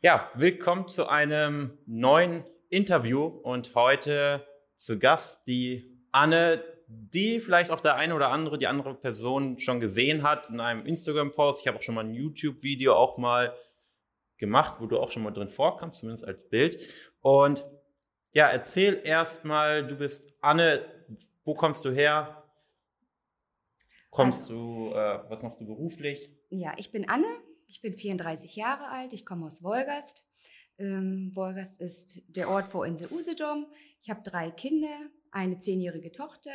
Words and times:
Ja, 0.00 0.30
willkommen 0.36 0.86
zu 0.86 1.08
einem 1.08 1.76
neuen 1.84 2.44
Interview 2.68 3.24
und 3.24 3.74
heute 3.74 4.46
zu 4.76 4.96
Gast 4.96 5.44
die 5.48 6.06
Anne, 6.12 6.62
die 6.86 7.40
vielleicht 7.40 7.72
auch 7.72 7.80
der 7.80 7.96
eine 7.96 8.14
oder 8.14 8.30
andere, 8.30 8.58
die 8.58 8.68
andere 8.68 8.94
Person 8.94 9.58
schon 9.58 9.80
gesehen 9.80 10.22
hat 10.22 10.50
in 10.50 10.60
einem 10.60 10.86
Instagram-Post. 10.86 11.62
Ich 11.62 11.66
habe 11.66 11.78
auch 11.78 11.82
schon 11.82 11.96
mal 11.96 12.04
ein 12.04 12.14
YouTube-Video 12.14 12.94
auch 12.94 13.18
mal 13.18 13.56
gemacht, 14.36 14.76
wo 14.78 14.86
du 14.86 15.00
auch 15.00 15.10
schon 15.10 15.24
mal 15.24 15.32
drin 15.32 15.48
vorkommst, 15.48 15.98
zumindest 15.98 16.24
als 16.24 16.48
Bild. 16.48 16.80
Und 17.20 17.66
ja, 18.34 18.46
erzähl 18.46 19.02
erstmal, 19.04 19.84
du 19.84 19.96
bist 19.96 20.32
Anne, 20.40 20.86
wo 21.42 21.54
kommst 21.54 21.84
du 21.84 21.90
her? 21.90 22.44
Kommst 24.10 24.42
also, 24.42 24.90
du, 24.90 24.94
äh, 24.94 25.28
was 25.28 25.42
machst 25.42 25.60
du 25.60 25.66
beruflich? 25.66 26.30
Ja, 26.50 26.74
ich 26.76 26.92
bin 26.92 27.08
Anne, 27.08 27.26
ich 27.68 27.80
bin 27.80 27.94
34 27.94 28.56
Jahre 28.56 28.88
alt, 28.88 29.12
ich 29.12 29.24
komme 29.24 29.46
aus 29.46 29.62
Wolgast. 29.62 30.24
Ähm, 30.78 31.30
Wolgast 31.34 31.80
ist 31.80 32.22
der 32.28 32.48
Ort 32.48 32.68
vor 32.68 32.86
Insel 32.86 33.08
Usedom. 33.10 33.66
Ich 34.02 34.10
habe 34.10 34.22
drei 34.22 34.50
Kinder, 34.50 35.10
eine 35.30 35.58
zehnjährige 35.58 36.12
Tochter, 36.12 36.50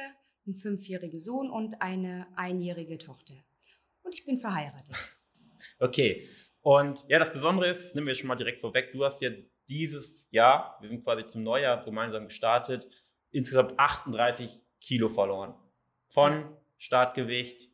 einen 0.46 0.56
fünfjährigen 0.56 1.20
Sohn 1.20 1.50
und 1.50 1.82
eine 1.82 2.28
einjährige 2.36 2.98
Tochter. 2.98 3.36
Und 4.02 4.16
ich 4.16 4.26
bin 4.26 4.38
verheiratet. 4.38 4.96
Okay. 5.80 6.28
Und 6.60 7.06
ja, 7.08 7.20
das 7.20 7.32
Besondere 7.32 7.70
ist, 7.70 7.86
das 7.86 7.96
nehmen 7.96 8.08
wir 8.08 8.16
schon 8.16 8.28
mal 8.28 8.36
direkt 8.36 8.60
vorweg, 8.60 8.92
du 8.92 9.04
hast 9.06 9.22
jetzt 9.22 9.50
dieses 9.70 10.28
Jahr, 10.30 10.78
wir 10.82 10.90
sind 10.90 11.04
quasi 11.04 11.24
zum 11.24 11.42
Neujahr 11.42 11.84
gemeinsam 11.86 12.28
gestartet, 12.28 12.90
insgesamt 13.32 13.80
38 13.80 14.62
Kilo 14.82 15.08
verloren. 15.08 15.56
Von. 16.10 16.54
Startgewicht 16.84 17.70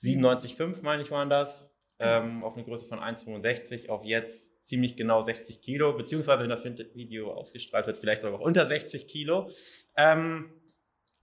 97,5, 0.00 0.82
meine 0.82 1.02
ich, 1.02 1.10
waren 1.10 1.28
das, 1.28 1.75
ähm, 1.98 2.44
auf 2.44 2.54
eine 2.54 2.64
Größe 2.64 2.86
von 2.86 2.98
1,65 2.98 3.88
auf 3.88 4.04
jetzt 4.04 4.64
ziemlich 4.64 4.96
genau 4.96 5.22
60 5.22 5.60
Kilo, 5.62 5.92
beziehungsweise 5.94 6.42
wenn 6.42 6.50
das 6.50 6.64
Video 6.94 7.32
ausgestrahlt 7.32 7.86
wird, 7.86 7.98
vielleicht 7.98 8.22
sogar 8.22 8.40
unter 8.40 8.66
60 8.66 9.06
Kilo. 9.06 9.50
Ähm, 9.96 10.52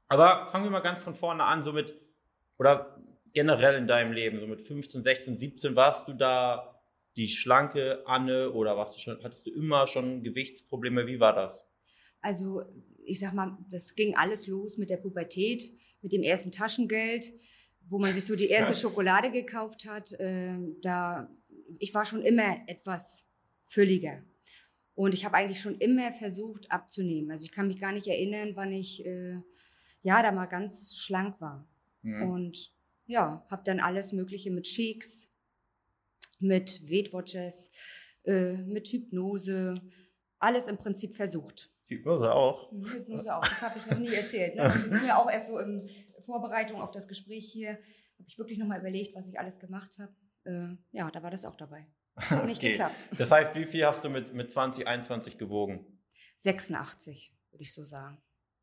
aber 0.07 0.47
fangen 0.51 0.65
wir 0.65 0.71
mal 0.71 0.79
ganz 0.79 1.03
von 1.03 1.15
vorne 1.15 1.43
an, 1.43 1.63
so 1.63 1.73
mit, 1.73 1.93
oder 2.57 2.97
generell 3.33 3.75
in 3.75 3.87
deinem 3.87 4.13
Leben, 4.13 4.39
so 4.39 4.47
mit 4.47 4.61
15, 4.61 5.03
16, 5.03 5.37
17, 5.37 5.75
warst 5.75 6.07
du 6.07 6.13
da 6.13 6.81
die 7.15 7.27
schlanke 7.27 8.03
Anne 8.07 8.51
oder 8.51 8.75
warst 8.75 8.95
du 8.95 8.99
schon, 8.99 9.23
hattest 9.23 9.45
du 9.45 9.51
immer 9.51 9.87
schon 9.87 10.23
Gewichtsprobleme? 10.23 11.05
Wie 11.07 11.19
war 11.19 11.33
das? 11.33 11.67
Also, 12.21 12.63
ich 13.05 13.19
sag 13.19 13.33
mal, 13.33 13.57
das 13.69 13.95
ging 13.95 14.15
alles 14.15 14.47
los 14.47 14.77
mit 14.77 14.89
der 14.89 14.97
Pubertät, 14.97 15.71
mit 16.01 16.11
dem 16.11 16.23
ersten 16.23 16.51
Taschengeld 16.51 17.31
wo 17.87 17.99
man 17.99 18.13
sich 18.13 18.25
so 18.25 18.35
die 18.35 18.49
erste 18.49 18.75
Schokolade 18.75 19.31
gekauft 19.31 19.85
hat, 19.85 20.11
äh, 20.13 20.57
da 20.81 21.29
ich 21.79 21.93
war 21.93 22.05
schon 22.05 22.21
immer 22.21 22.57
etwas 22.67 23.25
fülliger. 23.63 24.23
Und 24.95 25.13
ich 25.13 25.25
habe 25.25 25.35
eigentlich 25.35 25.59
schon 25.59 25.77
immer 25.79 26.11
versucht 26.13 26.71
abzunehmen. 26.71 27.31
Also 27.31 27.45
ich 27.45 27.51
kann 27.51 27.67
mich 27.67 27.79
gar 27.79 27.91
nicht 27.91 28.07
erinnern, 28.07 28.51
wann 28.55 28.71
ich 28.71 29.05
äh, 29.05 29.39
ja 30.03 30.21
da 30.21 30.31
mal 30.31 30.45
ganz 30.45 30.95
schlank 30.95 31.41
war. 31.41 31.67
Mhm. 32.03 32.29
Und 32.29 32.73
ja, 33.05 33.45
habe 33.49 33.63
dann 33.65 33.79
alles 33.79 34.13
Mögliche 34.13 34.51
mit 34.51 34.67
Shakes, 34.67 35.31
mit 36.39 36.89
Weight 36.89 37.11
Watchers, 37.11 37.71
äh, 38.23 38.53
mit 38.53 38.87
Hypnose, 38.89 39.73
alles 40.37 40.67
im 40.67 40.77
Prinzip 40.77 41.15
versucht. 41.15 41.71
Hypnose 41.85 42.33
auch? 42.33 42.71
Hypnose 42.71 43.35
auch, 43.35 43.45
das 43.45 43.61
habe 43.61 43.79
ich 43.79 43.85
noch 43.87 43.99
nie 43.99 44.13
erzählt. 44.13 44.55
Ne? 44.55 44.63
Das 44.63 44.83
ist 44.83 45.01
mir 45.01 45.17
auch 45.17 45.29
erst 45.29 45.47
so 45.47 45.59
im 45.59 45.87
Vorbereitung 46.25 46.81
auf 46.81 46.91
das 46.91 47.07
Gespräch 47.07 47.49
hier, 47.51 47.71
habe 47.71 48.27
ich 48.27 48.37
wirklich 48.37 48.57
nochmal 48.57 48.79
überlegt, 48.79 49.15
was 49.15 49.27
ich 49.27 49.39
alles 49.39 49.59
gemacht 49.59 49.97
habe. 49.99 50.13
Äh, 50.45 50.75
ja, 50.97 51.09
da 51.11 51.23
war 51.23 51.31
das 51.31 51.45
auch 51.45 51.55
dabei. 51.55 51.87
Hat 52.15 52.45
nicht 52.45 52.57
okay. 52.57 52.71
geklappt. 52.71 52.95
Das 53.17 53.31
heißt, 53.31 53.55
wie 53.55 53.65
viel 53.65 53.85
hast 53.85 54.05
du 54.05 54.09
mit, 54.09 54.33
mit 54.33 54.51
2021 54.51 55.37
gewogen? 55.37 55.85
86, 56.37 57.33
würde 57.51 57.63
ich 57.63 57.73
so 57.73 57.85
sagen. 57.85 58.21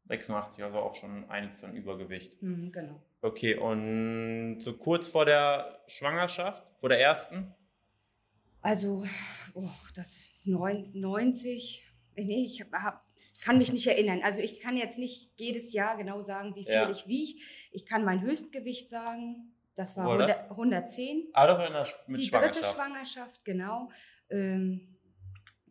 86, 0.08 0.64
also 0.64 0.78
auch 0.78 0.94
schon 0.94 1.28
einiges 1.30 1.62
an 1.62 1.74
Übergewicht. 1.74 2.42
Mhm, 2.42 2.72
genau. 2.72 3.02
Okay, 3.22 3.54
und 3.54 4.60
so 4.60 4.76
kurz 4.76 5.08
vor 5.08 5.24
der 5.24 5.82
Schwangerschaft, 5.86 6.66
vor 6.80 6.88
der 6.88 7.00
ersten? 7.00 7.54
Also, 8.60 9.04
oh, 9.54 9.68
das 9.94 10.18
90, 10.44 11.86
nee, 12.16 12.44
ich 12.44 12.60
habe 12.60 12.82
hab 12.82 13.00
kann 13.40 13.58
mich 13.58 13.72
nicht 13.72 13.86
erinnern. 13.86 14.20
Also 14.22 14.40
ich 14.40 14.60
kann 14.60 14.76
jetzt 14.76 14.98
nicht 14.98 15.32
jedes 15.36 15.72
Jahr 15.72 15.96
genau 15.96 16.22
sagen, 16.22 16.54
wie 16.54 16.64
viel 16.64 16.74
ja. 16.74 16.90
ich 16.90 17.06
wiege. 17.06 17.40
Ich 17.72 17.86
kann 17.86 18.04
mein 18.04 18.22
Höchstgewicht 18.22 18.88
sagen. 18.88 19.54
Das 19.74 19.96
war 19.96 20.06
100, 20.06 20.50
110. 20.50 21.28
Ah, 21.32 21.46
das 21.46 21.58
war 21.58 21.86
mit 22.06 22.20
Die 22.20 22.30
dritte 22.30 22.64
Schwangerschaft, 22.64 23.44
genau. 23.44 23.90
Ähm, 24.28 24.98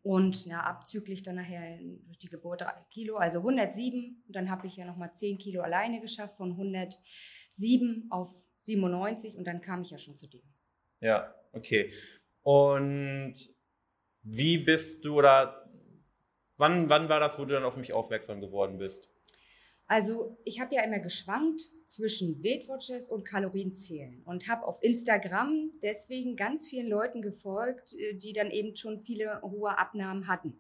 und 0.02 0.46
ja, 0.46 0.62
abzüglich 0.62 1.24
dann 1.24 1.36
nachher 1.36 1.78
durch 2.06 2.18
die 2.18 2.30
Geburt 2.30 2.62
drei 2.62 2.74
Kilo, 2.90 3.18
also 3.18 3.40
107. 3.40 4.24
Und 4.26 4.36
dann 4.36 4.50
habe 4.50 4.66
ich 4.66 4.78
ja 4.78 4.86
nochmal 4.86 5.14
10 5.14 5.38
Kilo 5.38 5.62
alleine 5.62 6.02
geschafft, 6.02 6.38
von 6.38 6.52
107 6.52 8.08
auf 8.10 8.34
97. 8.62 9.38
Und 9.38 9.46
dann 9.46 9.62
kam 9.62 9.82
ich 9.82 9.92
ja 9.92 10.00
schon 10.00 10.18
zu 10.18 10.28
dem. 10.28 10.42
Ja, 11.02 11.36
okay. 11.52 11.94
Und 12.42 13.34
wie 14.24 14.58
bist 14.58 15.06
du 15.06 15.18
oder 15.18 15.69
Wann, 16.60 16.90
wann 16.90 17.08
war 17.08 17.22
das, 17.22 17.40
wo 17.40 17.46
du 17.46 17.54
dann 17.54 17.64
auf 17.64 17.78
mich 17.78 17.94
aufmerksam 17.94 18.42
geworden 18.42 18.78
bist? 18.78 19.10
Also 19.88 20.38
ich 20.44 20.60
habe 20.60 20.76
ja 20.76 20.84
immer 20.84 21.00
geschwankt 21.00 21.62
zwischen 21.88 22.44
Weight 22.44 22.68
Watchers 22.68 23.10
und 23.10 23.24
Kalorienzählen 23.24 24.22
und 24.26 24.48
habe 24.48 24.68
auf 24.68 24.84
Instagram 24.84 25.72
deswegen 25.82 26.36
ganz 26.36 26.68
vielen 26.68 26.88
Leuten 26.88 27.22
gefolgt, 27.22 27.94
äh, 27.94 28.14
die 28.14 28.34
dann 28.34 28.52
eben 28.52 28.76
schon 28.76 29.00
viele 29.00 29.42
hohe 29.42 29.80
Abnahmen 29.80 30.28
hatten. 30.28 30.60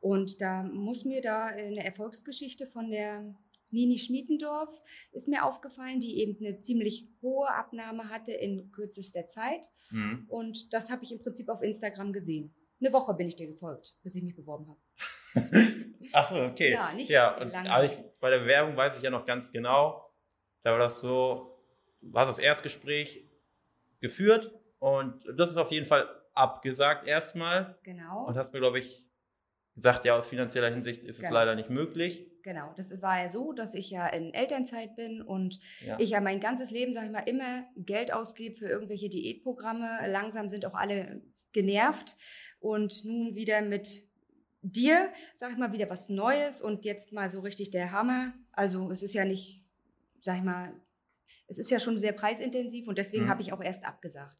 Und 0.00 0.40
da 0.40 0.62
muss 0.64 1.04
mir 1.04 1.20
da 1.20 1.46
eine 1.46 1.84
Erfolgsgeschichte 1.84 2.66
von 2.66 2.90
der 2.90 3.36
Nini 3.70 3.98
Schmiedendorf 3.98 4.82
ist 5.12 5.28
mir 5.28 5.44
aufgefallen, 5.44 6.00
die 6.00 6.18
eben 6.18 6.36
eine 6.44 6.60
ziemlich 6.60 7.08
hohe 7.20 7.50
Abnahme 7.50 8.08
hatte 8.08 8.32
in 8.32 8.70
kürzester 8.72 9.26
Zeit. 9.26 9.68
Mhm. 9.90 10.24
Und 10.28 10.72
das 10.72 10.90
habe 10.90 11.04
ich 11.04 11.12
im 11.12 11.18
Prinzip 11.18 11.48
auf 11.48 11.62
Instagram 11.62 12.12
gesehen. 12.12 12.54
Eine 12.80 12.92
Woche 12.92 13.14
bin 13.14 13.26
ich 13.26 13.36
dir 13.36 13.46
gefolgt, 13.46 13.96
bis 14.02 14.14
ich 14.14 14.22
mich 14.22 14.36
beworben 14.36 14.68
habe. 14.68 14.80
Ach 16.12 16.30
so, 16.30 16.42
okay. 16.42 16.72
Ja, 16.72 16.92
nicht 16.92 17.10
ja, 17.10 17.42
lange. 17.42 17.70
Also 17.70 17.94
ich, 17.94 17.98
bei 18.20 18.30
der 18.30 18.46
Werbung 18.46 18.76
weiß 18.76 18.98
ich 18.98 19.02
ja 19.02 19.10
noch 19.10 19.26
ganz 19.26 19.50
genau, 19.50 20.10
da 20.62 20.72
war 20.72 20.78
das 20.78 21.00
so, 21.00 21.58
du 22.00 22.18
hast 22.18 22.28
das 22.28 22.38
Erstgespräch 22.38 23.26
geführt 24.00 24.52
und 24.78 25.24
das 25.36 25.50
ist 25.50 25.56
auf 25.56 25.70
jeden 25.70 25.86
Fall 25.86 26.08
abgesagt 26.34 27.06
erstmal. 27.06 27.78
Genau. 27.82 28.26
Und 28.26 28.36
hast 28.36 28.52
mir, 28.52 28.60
glaube 28.60 28.78
ich, 28.78 29.06
gesagt, 29.74 30.04
ja, 30.04 30.16
aus 30.16 30.26
finanzieller 30.26 30.70
Hinsicht 30.70 31.02
ist 31.04 31.18
genau. 31.18 31.28
es 31.28 31.32
leider 31.32 31.54
nicht 31.54 31.70
möglich. 31.70 32.26
Genau, 32.42 32.72
das 32.76 33.02
war 33.02 33.20
ja 33.20 33.28
so, 33.28 33.52
dass 33.52 33.74
ich 33.74 33.90
ja 33.90 34.06
in 34.06 34.32
Elternzeit 34.32 34.94
bin 34.96 35.20
und 35.20 35.58
ja. 35.84 35.98
ich 35.98 36.10
ja 36.10 36.20
mein 36.20 36.40
ganzes 36.40 36.70
Leben, 36.70 36.92
sage 36.92 37.06
ich 37.06 37.12
mal, 37.12 37.28
immer 37.28 37.64
Geld 37.76 38.12
ausgebe 38.12 38.54
für 38.54 38.68
irgendwelche 38.68 39.08
Diätprogramme. 39.08 39.98
Langsam 40.08 40.48
sind 40.48 40.64
auch 40.64 40.74
alle 40.74 41.22
genervt 41.56 42.16
und 42.60 43.04
nun 43.04 43.34
wieder 43.34 43.62
mit 43.62 44.02
dir, 44.62 45.12
sag 45.34 45.52
ich 45.52 45.58
mal, 45.58 45.72
wieder 45.72 45.88
was 45.88 46.08
Neues 46.08 46.60
und 46.60 46.84
jetzt 46.84 47.12
mal 47.12 47.30
so 47.30 47.40
richtig 47.40 47.70
der 47.70 47.92
Hammer. 47.92 48.34
Also 48.52 48.90
es 48.90 49.02
ist 49.02 49.14
ja 49.14 49.24
nicht, 49.24 49.64
sag 50.20 50.36
ich 50.36 50.42
mal, 50.42 50.72
es 51.48 51.58
ist 51.58 51.70
ja 51.70 51.80
schon 51.80 51.98
sehr 51.98 52.12
preisintensiv 52.12 52.86
und 52.88 52.98
deswegen 52.98 53.24
mhm. 53.24 53.28
habe 53.28 53.42
ich 53.42 53.52
auch 53.52 53.62
erst 53.62 53.84
abgesagt. 53.84 54.36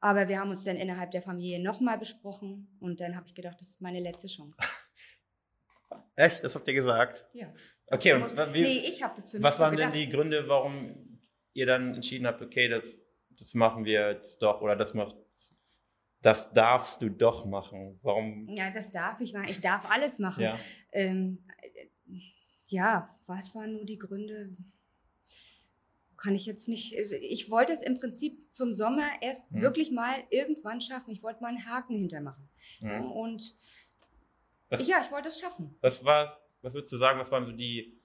Aber 0.00 0.28
wir 0.28 0.38
haben 0.38 0.50
uns 0.50 0.64
dann 0.64 0.76
innerhalb 0.76 1.10
der 1.10 1.22
Familie 1.22 1.62
nochmal 1.62 1.98
besprochen 1.98 2.76
und 2.80 3.00
dann 3.00 3.16
habe 3.16 3.26
ich 3.26 3.34
gedacht, 3.34 3.60
das 3.60 3.68
ist 3.68 3.80
meine 3.80 4.00
letzte 4.00 4.28
Chance. 4.28 4.62
Echt? 6.16 6.44
Das 6.44 6.54
habt 6.54 6.68
ihr 6.68 6.74
gesagt? 6.74 7.24
Ja. 7.32 7.52
Okay, 7.86 8.14
und 8.14 8.54
wie, 8.54 8.62
nee, 8.62 8.78
ich 8.88 9.02
habe 9.02 9.14
das 9.14 9.30
für 9.30 9.36
mich 9.36 9.44
Was 9.44 9.58
waren 9.58 9.74
so 9.74 9.78
denn 9.78 9.92
die 9.92 10.08
Gründe, 10.08 10.48
warum 10.48 11.18
ihr 11.52 11.66
dann 11.66 11.94
entschieden 11.94 12.26
habt, 12.26 12.42
okay, 12.42 12.68
das, 12.68 12.98
das 13.30 13.54
machen 13.54 13.84
wir 13.84 14.10
jetzt 14.10 14.42
doch 14.42 14.60
oder 14.60 14.76
das 14.76 14.94
macht 14.94 15.16
das 16.22 16.52
darfst 16.52 17.02
du 17.02 17.10
doch 17.10 17.44
machen. 17.44 17.98
Warum? 18.02 18.48
Ja, 18.48 18.70
das 18.70 18.92
darf 18.92 19.20
ich 19.20 19.32
machen. 19.32 19.48
Ich 19.48 19.60
darf 19.60 19.90
alles 19.90 20.18
machen. 20.18 20.42
Ja, 20.42 20.56
ähm, 20.92 21.44
ja 22.66 23.14
was 23.26 23.54
waren 23.54 23.72
nur 23.72 23.84
die 23.84 23.98
Gründe? 23.98 24.56
Kann 26.16 26.36
ich 26.36 26.46
jetzt 26.46 26.68
nicht. 26.68 26.96
Also 26.96 27.16
ich 27.16 27.50
wollte 27.50 27.72
es 27.72 27.82
im 27.82 27.98
Prinzip 27.98 28.52
zum 28.52 28.72
Sommer 28.72 29.08
erst 29.20 29.50
hm. 29.50 29.60
wirklich 29.60 29.90
mal 29.90 30.14
irgendwann 30.30 30.80
schaffen. 30.80 31.10
Ich 31.10 31.24
wollte 31.24 31.42
mal 31.42 31.48
einen 31.48 31.66
Haken 31.66 31.96
hintermachen. 31.96 32.48
Hm. 32.78 33.10
Und 33.10 33.56
was, 34.68 34.86
ja, 34.86 35.02
ich 35.04 35.10
wollte 35.10 35.28
es 35.28 35.40
schaffen. 35.40 35.76
Was 35.80 36.04
war, 36.04 36.40
was 36.62 36.72
würdest 36.72 36.92
du 36.92 36.96
sagen, 36.96 37.18
was 37.18 37.32
waren 37.32 37.44
so 37.44 37.52
die, 37.52 38.00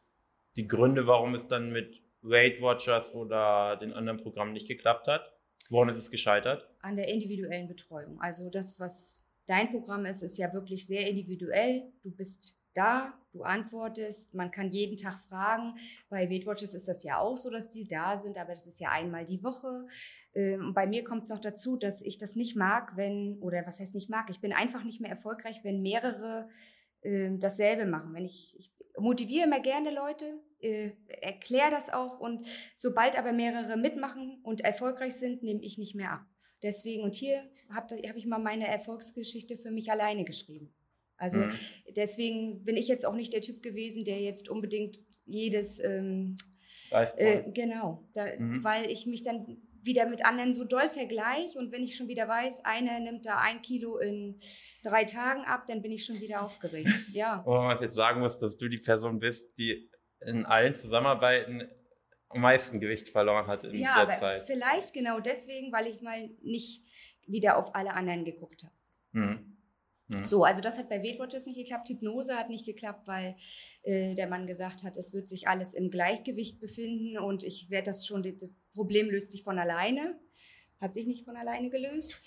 die 0.55 0.67
Gründe, 0.67 1.05
warum 1.05 1.35
es 1.35 1.47
dann 1.47 1.71
mit 1.71 2.01
Weight 2.21 2.59
Watchers 2.61 3.13
oder 3.13 3.77
den 3.77 3.93
anderen 3.93 4.19
Programmen 4.19 4.53
nicht 4.53 4.67
geklappt 4.67 5.07
hat? 5.07 5.37
Woran 5.69 5.89
ist 5.89 5.97
es 5.97 6.09
gescheitert? 6.09 6.67
An 6.87 6.95
der 6.95 7.09
individuellen 7.09 7.67
Betreuung. 7.67 8.21
Also 8.21 8.49
das, 8.49 8.79
was 8.79 9.23
dein 9.45 9.69
Programm 9.71 10.05
ist, 10.05 10.23
ist 10.23 10.37
ja 10.37 10.53
wirklich 10.53 10.87
sehr 10.87 11.09
individuell. 11.09 11.91
Du 12.01 12.11
bist 12.11 12.57
da, 12.73 13.13
du 13.33 13.41
antwortest, 13.41 14.33
man 14.35 14.51
kann 14.51 14.71
jeden 14.71 14.95
Tag 14.95 15.19
fragen. 15.27 15.73
Bei 16.09 16.29
Weight 16.29 16.45
Watchers 16.45 16.73
ist 16.73 16.87
das 16.87 17.03
ja 17.03 17.19
auch 17.19 17.35
so, 17.35 17.49
dass 17.49 17.69
die 17.69 17.87
da 17.87 18.15
sind, 18.17 18.37
aber 18.37 18.53
das 18.53 18.67
ist 18.67 18.79
ja 18.79 18.91
einmal 18.91 19.25
die 19.25 19.43
Woche. 19.43 19.87
Ähm, 20.33 20.73
bei 20.73 20.85
mir 20.85 21.03
kommt 21.03 21.23
es 21.23 21.29
noch 21.29 21.41
dazu, 21.41 21.75
dass 21.75 22.01
ich 22.01 22.17
das 22.19 22.35
nicht 22.35 22.55
mag, 22.55 22.95
wenn, 22.95 23.39
oder 23.41 23.65
was 23.65 23.79
heißt 23.79 23.95
nicht 23.95 24.09
mag, 24.09 24.29
ich 24.29 24.39
bin 24.39 24.53
einfach 24.53 24.83
nicht 24.83 25.01
mehr 25.01 25.09
erfolgreich, 25.09 25.63
wenn 25.63 25.81
mehrere 25.81 26.47
äh, 27.01 27.31
dasselbe 27.37 27.85
machen. 27.85 28.13
Wenn 28.13 28.25
ich, 28.25 28.55
ich 28.57 28.71
motiviere 28.97 29.47
immer 29.47 29.59
gerne 29.59 29.91
Leute, 29.91 30.39
äh, 30.59 30.91
erkläre 31.07 31.71
das 31.71 31.89
auch 31.89 32.19
und 32.19 32.47
sobald 32.77 33.17
aber 33.17 33.33
mehrere 33.33 33.75
mitmachen 33.75 34.39
und 34.43 34.61
erfolgreich 34.61 35.15
sind, 35.15 35.41
nehme 35.41 35.63
ich 35.63 35.79
nicht 35.79 35.95
mehr 35.95 36.11
ab. 36.11 36.25
Deswegen, 36.63 37.04
und 37.04 37.15
hier 37.15 37.44
habe 37.69 37.95
hab 38.07 38.15
ich 38.15 38.25
mal 38.25 38.39
meine 38.39 38.68
Erfolgsgeschichte 38.68 39.57
für 39.57 39.71
mich 39.71 39.92
alleine 39.92 40.25
geschrieben. 40.25 40.74
Also 41.18 41.39
mhm. 41.39 41.51
deswegen 41.95 42.63
bin 42.63 42.77
ich 42.77 42.88
jetzt 42.88 43.06
auch 43.06 43.15
nicht 43.15 43.33
der 43.33 43.42
Typ 43.42 43.63
gewesen, 43.63 44.06
der 44.06 44.21
jetzt 44.21 44.50
unbedingt 44.50 45.00
jedes 45.25 45.80
ähm, 45.83 46.36
äh, 46.92 47.51
genau, 47.51 48.07
da, 48.13 48.27
mhm. 48.38 48.63
weil 48.63 48.89
ich 48.89 49.06
mich 49.06 49.24
dann 49.24 49.57
wieder 49.81 50.07
mit 50.07 50.25
anderen 50.25 50.54
so 50.54 50.63
doll 50.63 50.89
vergleiche 50.89 51.57
und 51.59 51.71
wenn 51.71 51.83
ich 51.83 51.95
schon 51.95 52.07
wieder 52.07 52.27
weiß, 52.27 52.65
einer 52.65 53.00
nimmt 53.00 53.25
da 53.25 53.39
ein 53.39 53.62
Kilo 53.62 53.98
in 53.98 54.39
drei 54.83 55.06
Tagen 55.06 55.42
ab, 55.45 55.65
dann 55.68 55.81
bin 55.81 55.92
ich 55.92 56.06
schon 56.06 56.19
wieder 56.19 56.44
aufgeregt. 56.44 56.89
Ja. 57.13 57.42
Wo 57.45 57.56
man 57.56 57.80
jetzt 57.80 57.95
sagen 57.95 58.19
muss, 58.19 58.38
dass 58.38 58.57
du 58.57 58.68
die 58.68 58.80
Person 58.80 59.19
bist, 59.19 59.57
die 59.57 59.89
in 60.25 60.45
allen 60.45 60.75
Zusammenarbeiten 60.75 61.68
am 62.29 62.41
meisten 62.41 62.79
Gewicht 62.79 63.09
verloren 63.09 63.47
hat 63.47 63.63
in 63.63 63.75
ja, 63.75 63.95
der 63.95 64.03
aber 64.03 64.12
Zeit. 64.13 64.45
Vielleicht 64.45 64.94
genau 64.94 65.19
deswegen, 65.19 65.71
weil 65.71 65.88
ich 65.88 66.01
mal 66.01 66.29
nicht 66.41 66.83
wieder 67.25 67.57
auf 67.57 67.75
alle 67.75 67.94
anderen 67.94 68.25
geguckt 68.25 68.63
habe. 68.63 68.74
Mhm. 69.12 69.57
Mhm. 70.07 70.25
So, 70.25 70.44
also 70.44 70.62
das 70.62 70.77
hat 70.77 70.89
bei 70.89 71.03
Weight 71.03 71.19
Watchers 71.19 71.45
nicht 71.45 71.57
geklappt. 71.57 71.89
Hypnose 71.89 72.35
hat 72.35 72.50
nicht 72.50 72.65
geklappt, 72.65 73.07
weil 73.07 73.35
äh, 73.83 74.15
der 74.15 74.27
Mann 74.27 74.47
gesagt 74.47 74.83
hat, 74.83 74.97
es 74.97 75.13
wird 75.13 75.27
sich 75.27 75.47
alles 75.47 75.74
im 75.74 75.89
Gleichgewicht 75.89 76.59
befinden 76.59 77.18
und 77.18 77.44
ich 77.44 77.69
werde 77.69 77.88
das 77.88 78.06
schon, 78.06 78.24
das 78.24 78.51
Problem 78.73 79.09
löst 79.09 79.31
sich 79.31 79.44
von 79.44 79.59
alleine. 79.59 80.18
Hat 80.80 80.94
sich 80.94 81.07
nicht 81.07 81.25
von 81.25 81.35
alleine 81.35 81.69
gelöst. 81.69 82.21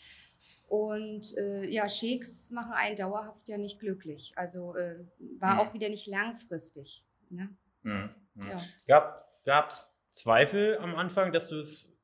Und 0.66 1.36
äh, 1.36 1.68
ja, 1.68 1.88
Shakes 1.88 2.50
machen 2.50 2.72
einen 2.72 2.96
dauerhaft 2.96 3.48
ja 3.48 3.58
nicht 3.58 3.80
glücklich. 3.80 4.32
Also 4.36 4.76
äh, 4.76 5.04
war 5.38 5.54
mhm. 5.54 5.60
auch 5.60 5.74
wieder 5.74 5.88
nicht 5.88 6.06
langfristig. 6.06 7.04
Ne? 7.28 7.48
Mhm. 7.82 8.10
mhm. 8.34 8.48
Ja. 8.48 8.60
Gab 8.86 9.29
es 9.68 9.90
Zweifel 10.10 10.78
am 10.78 10.94
Anfang, 10.94 11.32
dass 11.32 11.48
du 11.48 11.58
es 11.58 11.96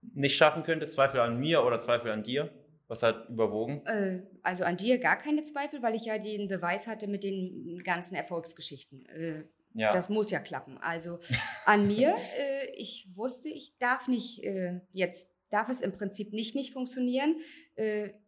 nicht 0.00 0.36
schaffen 0.36 0.62
könntest? 0.62 0.94
Zweifel 0.94 1.20
an 1.20 1.38
mir 1.38 1.64
oder 1.64 1.80
Zweifel 1.80 2.10
an 2.10 2.22
dir? 2.22 2.50
Was 2.90 3.04
hat 3.04 3.28
überwogen? 3.28 3.86
Äh, 3.86 4.22
also 4.42 4.64
an 4.64 4.76
dir 4.76 4.98
gar 4.98 5.16
keine 5.16 5.44
Zweifel, 5.44 5.80
weil 5.80 5.94
ich 5.94 6.06
ja 6.06 6.18
den 6.18 6.48
Beweis 6.48 6.88
hatte 6.88 7.06
mit 7.06 7.22
den 7.22 7.80
ganzen 7.84 8.16
Erfolgsgeschichten. 8.16 9.06
Äh, 9.06 9.44
ja. 9.74 9.92
Das 9.92 10.08
muss 10.08 10.32
ja 10.32 10.40
klappen. 10.40 10.76
Also 10.78 11.20
an 11.66 11.86
mir, 11.86 12.16
äh, 12.38 12.66
ich 12.74 13.08
wusste, 13.14 13.48
ich 13.48 13.78
darf 13.78 14.08
nicht 14.08 14.42
jetzt, 14.90 15.32
darf 15.50 15.68
es 15.68 15.80
im 15.80 15.92
Prinzip 15.92 16.32
nicht 16.32 16.56
nicht 16.56 16.72
funktionieren. 16.72 17.36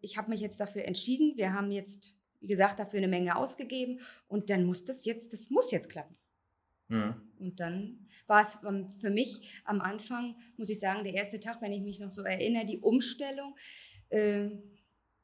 Ich 0.00 0.16
habe 0.16 0.30
mich 0.30 0.40
jetzt 0.40 0.60
dafür 0.60 0.84
entschieden. 0.84 1.36
Wir 1.36 1.52
haben 1.52 1.72
jetzt, 1.72 2.16
wie 2.40 2.46
gesagt, 2.46 2.78
dafür 2.78 2.98
eine 2.98 3.08
Menge 3.08 3.34
ausgegeben 3.34 3.98
und 4.28 4.48
dann 4.48 4.64
muss 4.64 4.84
das 4.84 5.04
jetzt, 5.04 5.32
das 5.32 5.50
muss 5.50 5.72
jetzt 5.72 5.88
klappen. 5.88 6.16
Mhm. 6.92 7.14
Und 7.38 7.60
dann 7.60 8.06
war 8.26 8.40
es 8.40 8.58
für 9.00 9.10
mich 9.10 9.60
am 9.64 9.80
Anfang, 9.80 10.36
muss 10.56 10.70
ich 10.70 10.78
sagen, 10.78 11.04
der 11.04 11.14
erste 11.14 11.40
Tag, 11.40 11.60
wenn 11.60 11.72
ich 11.72 11.82
mich 11.82 11.98
noch 11.98 12.12
so 12.12 12.22
erinnere, 12.22 12.66
die 12.66 12.78
Umstellung 12.78 13.56
äh, 14.10 14.50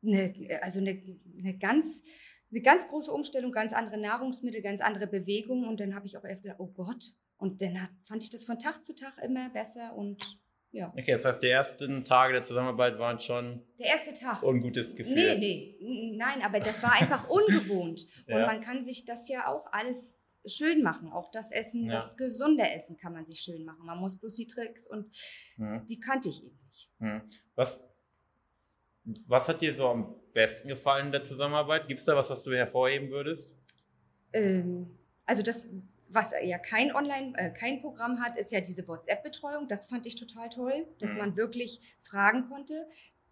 eine, 0.03 0.35
also 0.63 0.81
eine, 0.81 1.03
eine 1.39 1.59
ganz 1.59 2.03
eine 2.51 2.63
ganz 2.63 2.89
große 2.89 3.13
Umstellung, 3.13 3.53
ganz 3.53 3.73
andere 3.73 3.99
Nahrungsmittel, 3.99 4.63
ganz 4.63 4.81
andere 4.81 5.07
Bewegungen. 5.07 5.69
Und 5.69 5.81
dann 5.81 5.95
habe 5.95 6.07
ich 6.07 6.17
auch 6.17 6.25
erst 6.25 6.43
gedacht, 6.43 6.61
oh 6.61 6.69
Gott. 6.69 7.05
Und 7.37 7.61
dann 7.63 7.81
hat, 7.81 7.91
fand 8.03 8.23
ich 8.23 8.31
das 8.31 8.45
von 8.45 8.59
Tag 8.59 8.85
zu 8.85 8.95
Tag 8.95 9.19
immer 9.23 9.51
besser 9.51 9.95
und 9.95 10.23
ja. 10.71 10.89
Okay, 10.89 11.13
das 11.13 11.25
heißt, 11.25 11.43
die 11.43 11.49
ersten 11.49 12.05
Tage 12.05 12.35
der 12.35 12.45
Zusammenarbeit 12.45 12.99
waren 12.99 13.21
schon. 13.21 13.63
Der 13.79 13.87
erste 13.87 14.13
Tag. 14.13 14.43
Ungutes 14.43 14.95
Gefühl. 14.97 15.15
Nee, 15.15 15.77
nee, 15.81 16.17
nein, 16.17 16.43
aber 16.43 16.61
das 16.61 16.83
war 16.83 16.93
einfach 16.93 17.29
ungewohnt. 17.31 18.07
Und 18.27 18.35
ja. 18.35 18.47
man 18.47 18.61
kann 18.61 18.83
sich 18.83 19.07
das 19.07 19.29
ja 19.29 19.47
auch 19.47 19.73
alles 19.73 20.18
schön 20.49 20.83
machen. 20.83 21.11
Auch 21.13 21.31
das 21.31 21.51
Essen, 21.51 21.87
ja. 21.87 21.95
das 21.95 22.17
gesunde 22.17 22.69
Essen 22.71 22.97
kann 22.97 23.13
man 23.13 23.25
sich 23.25 23.41
schön 23.41 23.65
machen. 23.65 23.85
Man 23.85 23.99
muss 23.99 24.19
bloß 24.19 24.35
die 24.35 24.47
Tricks 24.47 24.87
und 24.87 25.11
mhm. 25.57 25.85
die 25.87 26.01
kannte 26.01 26.29
ich 26.29 26.45
eben 26.45 26.59
nicht. 26.69 26.91
Mhm. 26.99 27.23
Was 27.55 27.85
was 29.27 29.49
hat 29.49 29.63
dir 29.63 29.75
so 29.75 29.89
am 29.89 30.15
besten 30.35 30.69
gefallen 30.69 31.07
in 31.07 31.13
der 31.13 31.23
Zusammenarbeit? 31.23 31.89
Gibt 31.89 32.01
es 32.01 32.07
da 32.07 32.17
was, 32.17 32.31
was 32.31 32.43
du 32.43 32.55
hervorheben 32.55 33.11
würdest? 33.11 33.55
Ähm, 34.33 34.99
also 35.25 35.43
das, 35.43 35.67
was 36.09 36.33
ja 36.43 36.59
kein 36.59 36.95
Online, 36.95 37.33
äh, 37.37 37.51
kein 37.51 37.81
Programm 37.81 38.21
hat, 38.21 38.37
ist 38.39 38.53
ja 38.53 38.61
diese 38.61 38.87
WhatsApp-Betreuung. 38.87 39.69
Das 39.69 39.87
fand 39.87 40.07
ich 40.07 40.17
total 40.17 40.49
toll, 40.49 40.87
dass 40.99 41.13
mhm. 41.13 41.19
man 41.19 41.37
wirklich 41.37 41.81
fragen 42.01 42.49
konnte, 42.49 42.87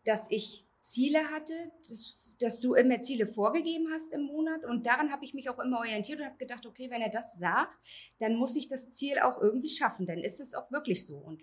dass 0.05 0.27
ich 0.31 0.66
Ziele 0.91 1.31
hatte, 1.31 1.53
dass, 1.89 2.15
dass 2.39 2.61
du 2.61 2.75
immer 2.75 3.01
Ziele 3.03 3.27
vorgegeben 3.27 3.89
hast 3.93 4.13
im 4.13 4.23
Monat. 4.23 4.65
Und 4.65 4.87
daran 4.87 5.11
habe 5.11 5.25
ich 5.25 5.35
mich 5.35 5.51
auch 5.51 5.59
immer 5.59 5.79
orientiert 5.79 6.21
und 6.21 6.27
habe 6.27 6.39
gedacht, 6.39 6.67
okay, 6.67 6.91
wenn 6.91 7.03
er 7.03 7.11
das 7.11 7.39
sagt, 7.39 7.77
dann 8.19 8.37
muss 8.37 8.57
ich 8.57 8.69
das 8.69 8.91
Ziel 8.91 9.19
auch 9.19 9.41
irgendwie 9.41 9.69
schaffen. 9.71 10.07
Dann 10.07 10.19
ist 10.19 10.41
es 10.41 10.55
auch 10.55 10.71
wirklich 10.71 11.07
so. 11.07 11.17
Und 11.17 11.43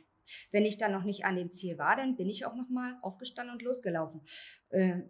wenn 0.52 0.66
ich 0.66 0.78
dann 0.78 0.92
noch 0.92 1.04
nicht 1.04 1.26
an 1.26 1.36
dem 1.36 1.52
Ziel 1.52 1.78
war, 1.78 1.96
dann 1.96 2.16
bin 2.16 2.30
ich 2.30 2.46
auch 2.46 2.56
noch 2.56 2.70
mal 2.70 2.98
aufgestanden 3.02 3.54
und 3.54 3.62
losgelaufen. 3.62 4.22
Äh, 4.70 5.02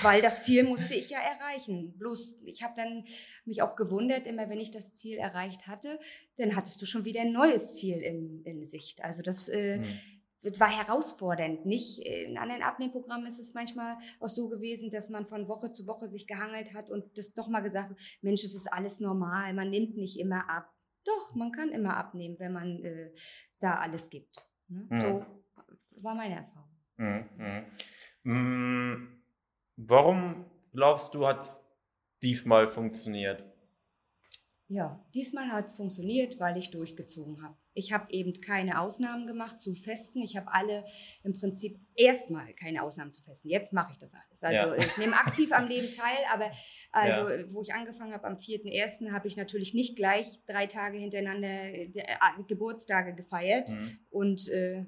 weil 0.00 0.22
das 0.22 0.44
Ziel 0.44 0.64
musste 0.64 0.94
ich 0.94 1.10
ja 1.10 1.18
erreichen. 1.18 1.94
Bloß, 1.98 2.38
ich 2.44 2.62
habe 2.62 2.74
dann 2.76 3.04
mich 3.44 3.62
auch 3.62 3.76
gewundert, 3.76 4.26
immer 4.26 4.48
wenn 4.48 4.60
ich 4.60 4.70
das 4.70 4.94
Ziel 4.94 5.18
erreicht 5.18 5.66
hatte, 5.66 5.98
dann 6.36 6.56
hattest 6.56 6.80
du 6.80 6.86
schon 6.86 7.04
wieder 7.04 7.20
ein 7.22 7.32
neues 7.32 7.74
Ziel 7.74 7.98
in, 7.98 8.42
in 8.44 8.64
Sicht. 8.64 9.02
Also 9.02 9.22
das 9.22 9.48
äh, 9.48 9.78
mhm. 9.78 9.84
War 10.60 10.68
herausfordernd. 10.68 11.66
Nicht 11.66 11.98
in 12.00 12.36
anderen 12.36 12.62
Abnehmprogrammen 12.62 13.26
ist 13.26 13.38
es 13.38 13.54
manchmal 13.54 13.96
auch 14.20 14.28
so 14.28 14.48
gewesen, 14.48 14.90
dass 14.90 15.10
man 15.10 15.26
von 15.26 15.48
Woche 15.48 15.70
zu 15.70 15.86
Woche 15.86 16.08
sich 16.08 16.26
gehangelt 16.26 16.74
hat 16.74 16.90
und 16.90 17.16
das 17.16 17.32
doch 17.34 17.48
mal 17.48 17.60
gesagt 17.60 17.90
hat, 17.90 17.98
Mensch, 18.20 18.44
es 18.44 18.54
ist 18.54 18.72
alles 18.72 19.00
normal, 19.00 19.54
man 19.54 19.70
nimmt 19.70 19.96
nicht 19.96 20.18
immer 20.18 20.48
ab. 20.48 20.72
Doch, 21.04 21.34
man 21.34 21.52
kann 21.52 21.70
immer 21.70 21.96
abnehmen, 21.96 22.36
wenn 22.38 22.52
man 22.52 22.84
äh, 22.84 23.10
da 23.58 23.74
alles 23.76 24.10
gibt. 24.10 24.46
Ne? 24.68 24.86
Mhm. 24.88 25.00
So 25.00 25.26
war 26.02 26.14
meine 26.14 26.36
Erfahrung. 26.36 26.70
Mhm. 26.96 27.66
Mhm. 28.22 29.22
Warum 29.76 30.44
glaubst 30.72 31.14
du, 31.14 31.26
hat 31.26 31.40
es 31.40 31.64
diesmal 32.22 32.68
funktioniert? 32.68 33.51
Ja, 34.72 35.04
diesmal 35.12 35.52
hat 35.52 35.66
es 35.66 35.74
funktioniert, 35.74 36.40
weil 36.40 36.56
ich 36.56 36.70
durchgezogen 36.70 37.42
habe. 37.42 37.54
Ich 37.74 37.92
habe 37.92 38.10
eben 38.10 38.32
keine 38.40 38.80
Ausnahmen 38.80 39.26
gemacht 39.26 39.60
zu 39.60 39.74
Festen. 39.74 40.22
Ich 40.22 40.34
habe 40.34 40.50
alle 40.50 40.86
im 41.22 41.34
Prinzip 41.34 41.78
erstmal 41.94 42.54
keine 42.54 42.82
Ausnahmen 42.82 43.10
zu 43.10 43.20
Festen. 43.22 43.50
Jetzt 43.50 43.74
mache 43.74 43.92
ich 43.92 43.98
das 43.98 44.14
alles. 44.14 44.42
Also 44.42 44.72
ja. 44.72 44.74
ich 44.76 44.96
nehme 44.96 45.14
aktiv 45.14 45.52
am 45.52 45.66
Leben 45.66 45.88
teil, 45.94 46.16
aber 46.32 46.50
also 46.90 47.28
ja. 47.28 47.52
wo 47.52 47.60
ich 47.60 47.74
angefangen 47.74 48.14
habe 48.14 48.26
am 48.26 48.36
4.1. 48.36 49.12
habe 49.12 49.28
ich 49.28 49.36
natürlich 49.36 49.74
nicht 49.74 49.94
gleich 49.94 50.40
drei 50.46 50.66
Tage 50.66 50.96
hintereinander 50.96 51.48
äh, 51.48 51.90
Geburtstage 52.48 53.14
gefeiert. 53.14 53.72
Mhm. 53.72 53.98
Und 54.08 54.48
äh, 54.48 54.86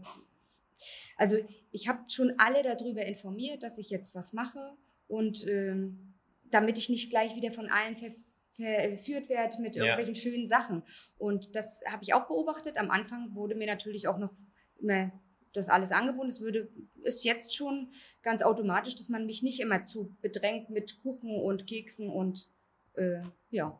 also 1.18 1.36
ich 1.72 1.88
habe 1.88 2.08
schon 2.08 2.32
alle 2.38 2.62
darüber 2.62 3.04
informiert, 3.04 3.62
dass 3.62 3.76
ich 3.76 3.90
jetzt 3.90 4.14
was 4.14 4.32
mache 4.32 4.78
und 5.08 5.46
ähm, 5.46 6.14
damit 6.50 6.78
ich 6.78 6.88
nicht 6.88 7.10
gleich 7.10 7.36
wieder 7.36 7.50
von 7.50 7.68
allen 7.68 7.96
ver 7.96 8.12
verführt 8.54 9.28
werde 9.28 9.60
mit 9.60 9.76
irgendwelchen 9.76 10.14
ja. 10.14 10.20
schönen 10.20 10.46
Sachen. 10.46 10.82
Und 11.18 11.54
das 11.56 11.82
habe 11.86 12.02
ich 12.02 12.14
auch 12.14 12.26
beobachtet. 12.26 12.78
Am 12.78 12.90
Anfang 12.90 13.34
wurde 13.34 13.54
mir 13.54 13.66
natürlich 13.66 14.06
auch 14.08 14.18
noch 14.18 14.32
immer 14.80 15.12
das 15.52 15.68
alles 15.68 15.92
angeboten. 15.92 16.28
Es 16.28 16.40
würde, 16.40 16.68
ist 17.02 17.24
jetzt 17.24 17.54
schon 17.54 17.92
ganz 18.22 18.42
automatisch, 18.42 18.94
dass 18.96 19.08
man 19.08 19.26
mich 19.26 19.42
nicht 19.42 19.60
immer 19.60 19.84
zu 19.84 20.16
bedrängt 20.20 20.70
mit 20.70 21.02
Kuchen 21.02 21.40
und 21.40 21.66
Keksen 21.66 22.08
und 22.08 22.48
äh, 22.94 23.22
ja. 23.50 23.78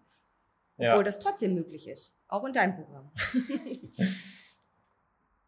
Obwohl 0.77 0.99
ja. 0.99 1.03
das 1.05 1.21
trotzdem 1.21 1.55
möglich 1.55 1.87
ist. 1.87 2.17
Auch 2.27 2.45
in 2.45 2.53
deinem 2.53 2.75
Programm. 2.75 3.13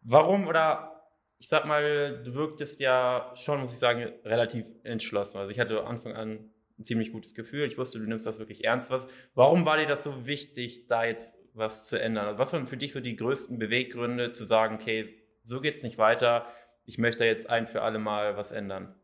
Warum 0.01 0.47
oder 0.47 0.97
ich 1.39 1.49
sag 1.49 1.65
mal, 1.65 2.23
du 2.23 2.33
wirktest 2.33 2.79
ja 2.79 3.31
schon, 3.35 3.59
muss 3.59 3.73
ich 3.73 3.79
sagen, 3.79 4.13
relativ 4.23 4.65
entschlossen. 4.83 5.37
Also 5.37 5.51
ich 5.51 5.59
hatte 5.59 5.83
Anfang 5.85 6.13
an 6.13 6.49
ein 6.77 6.83
ziemlich 6.83 7.11
gutes 7.11 7.33
Gefühl. 7.33 7.65
Ich 7.65 7.77
wusste, 7.77 7.99
du 7.99 8.05
nimmst 8.05 8.25
das 8.25 8.39
wirklich 8.39 8.65
ernst. 8.65 8.91
Was, 8.91 9.07
warum 9.33 9.65
war 9.65 9.77
dir 9.77 9.87
das 9.87 10.03
so 10.03 10.27
wichtig, 10.27 10.87
da 10.87 11.05
jetzt 11.05 11.35
was 11.53 11.87
zu 11.87 11.99
ändern? 11.99 12.37
Was 12.37 12.53
waren 12.53 12.67
für 12.67 12.77
dich 12.77 12.93
so 12.93 12.99
die 12.99 13.15
größten 13.15 13.57
Beweggründe, 13.57 14.31
zu 14.31 14.45
sagen, 14.45 14.75
okay, 14.75 15.13
so 15.43 15.61
geht 15.61 15.75
es 15.75 15.83
nicht 15.83 15.97
weiter, 15.97 16.47
ich 16.85 16.97
möchte 16.97 17.25
jetzt 17.25 17.49
ein 17.49 17.67
für 17.67 17.81
alle 17.81 17.99
Mal 17.99 18.37
was 18.37 18.51
ändern? 18.51 18.95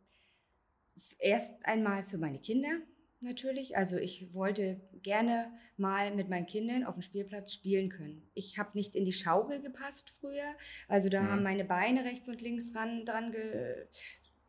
Erst 1.20 1.54
einmal 1.66 2.04
für 2.06 2.18
meine 2.18 2.40
Kinder 2.40 2.80
natürlich. 3.24 3.76
Also 3.76 3.98
ich 3.98 4.34
wollte 4.34 4.80
gerne 5.02 5.52
mal 5.78 6.14
mit 6.14 6.30
meinen 6.30 6.46
Kindern 6.46 6.84
auf 6.84 6.96
dem 6.96 7.02
Spielplatz 7.02 7.54
spielen 7.54 7.90
können. 7.90 8.30
Ich 8.34 8.58
habe 8.58 8.72
nicht 8.74 8.96
in 8.96 9.06
die 9.06 9.14
Schaukel 9.14 9.62
gepasst 9.62 10.14
früher. 10.20 10.56
Also 10.88 11.10
da 11.10 11.22
mhm. 11.22 11.30
haben 11.30 11.44
meine 11.44 11.66
Beine 11.66 12.06
rechts 12.06 12.30
und 12.30 12.42
links 12.42 12.72
dran, 12.72 13.06
dran 13.06 13.32
ge 13.32 13.88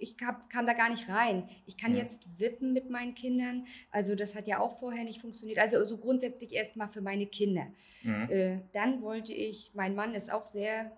ich 0.05 0.17
hab, 0.25 0.51
kann 0.51 0.67
da 0.67 0.75
gar 0.75 0.91
nicht 0.91 1.09
rein. 1.09 1.49
Ich 1.67 1.77
kann 1.77 1.97
jetzt 1.97 2.29
wippen 2.39 2.73
mit 2.73 2.91
meinen 2.91 3.15
Kindern. 3.15 3.67
Also 3.91 4.15
das 4.15 4.35
hat 4.35 4.47
ja 4.47 4.61
auch 4.61 4.79
vorher 4.79 5.05
nicht 5.05 5.21
funktioniert. 5.21 5.59
Also 5.59 5.77
so 5.77 5.83
also 5.83 5.99
grundsätzlich 5.99 6.53
erstmal 6.53 6.89
für 6.89 7.01
meine 7.01 7.27
Kinder. 7.27 7.67
Mhm. 8.03 8.31
Äh, 8.31 8.59
dann 8.73 9.03
wollte 9.03 9.33
ich, 9.33 9.71
mein 9.75 9.95
Mann 9.95 10.15
ist 10.15 10.31
auch 10.31 10.47
sehr 10.47 10.93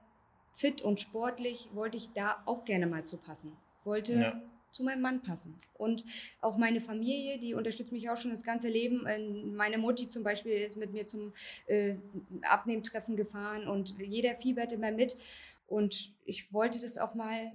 fit 0.53 0.83
und 0.83 1.01
sportlich, 1.01 1.69
wollte 1.73 1.97
ich 1.97 2.13
da 2.13 2.43
auch 2.47 2.65
gerne 2.65 2.87
mal 2.87 3.05
zu 3.05 3.17
passen. 3.17 3.53
Wollte 3.85 4.15
ja. 4.15 4.43
zu 4.73 4.83
meinem 4.83 5.03
Mann 5.03 5.23
passen. 5.23 5.55
Und 5.75 6.05
auch 6.41 6.57
meine 6.57 6.81
Familie, 6.81 7.39
die 7.39 7.55
unterstützt 7.55 7.93
mich 7.93 8.11
auch 8.11 8.17
schon 8.17 8.33
das 8.33 8.43
ganze 8.43 8.69
Leben. 8.69 9.07
Ähm, 9.09 9.55
meine 9.55 9.79
Mutti 9.79 10.09
zum 10.09 10.25
Beispiel 10.25 10.53
ist 10.53 10.77
mit 10.77 10.93
mir 10.93 11.07
zum 11.07 11.33
äh, 11.67 11.95
Abnehmtreffen 12.43 13.17
gefahren 13.17 13.69
und 13.69 13.95
jeder 14.01 14.35
fiebert 14.35 14.73
immer 14.73 14.91
mit. 14.91 15.17
Und 15.69 16.13
ich 16.25 16.53
wollte 16.53 16.81
das 16.81 16.99
auch 16.99 17.15
mal 17.15 17.53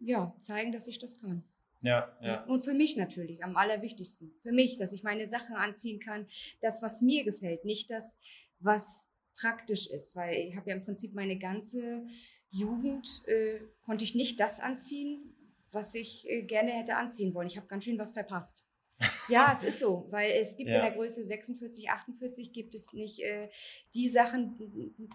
ja, 0.00 0.34
zeigen, 0.38 0.72
dass 0.72 0.86
ich 0.86 0.98
das 0.98 1.16
kann. 1.18 1.44
Ja, 1.82 2.14
ja. 2.20 2.44
Und 2.44 2.62
für 2.62 2.74
mich 2.74 2.96
natürlich, 2.96 3.42
am 3.42 3.56
allerwichtigsten. 3.56 4.34
Für 4.42 4.52
mich, 4.52 4.76
dass 4.76 4.92
ich 4.92 5.02
meine 5.02 5.26
Sachen 5.26 5.56
anziehen 5.56 6.00
kann, 6.00 6.26
das, 6.60 6.82
was 6.82 7.00
mir 7.00 7.24
gefällt, 7.24 7.64
nicht 7.64 7.90
das, 7.90 8.18
was 8.58 9.10
praktisch 9.34 9.88
ist, 9.88 10.14
weil 10.14 10.48
ich 10.48 10.56
habe 10.56 10.70
ja 10.70 10.76
im 10.76 10.84
Prinzip 10.84 11.14
meine 11.14 11.38
ganze 11.38 12.06
Jugend, 12.50 13.08
äh, 13.26 13.60
konnte 13.82 14.04
ich 14.04 14.14
nicht 14.14 14.38
das 14.40 14.60
anziehen, 14.60 15.34
was 15.70 15.94
ich 15.94 16.28
äh, 16.28 16.42
gerne 16.42 16.72
hätte 16.72 16.96
anziehen 16.96 17.32
wollen. 17.32 17.46
Ich 17.46 17.56
habe 17.56 17.66
ganz 17.66 17.84
schön 17.84 17.98
was 17.98 18.12
verpasst. 18.12 18.66
Ja, 19.28 19.52
es 19.52 19.62
ist 19.62 19.78
so, 19.78 20.08
weil 20.10 20.32
es 20.32 20.56
gibt 20.56 20.70
ja. 20.70 20.76
in 20.76 20.82
der 20.82 20.90
Größe 20.90 21.24
46, 21.24 21.88
48 21.88 22.52
gibt 22.52 22.74
es 22.74 22.92
nicht 22.92 23.20
äh, 23.20 23.48
die 23.94 24.08
Sachen 24.08 24.58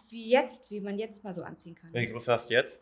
wie 0.08 0.30
jetzt, 0.30 0.72
wie 0.72 0.80
man 0.80 0.98
jetzt 0.98 1.24
mal 1.24 1.34
so 1.34 1.44
anziehen 1.44 1.76
kann. 1.76 1.94
Welche 1.94 2.14
Größe 2.14 2.32
hast 2.32 2.50
du 2.50 2.54
jetzt? 2.54 2.82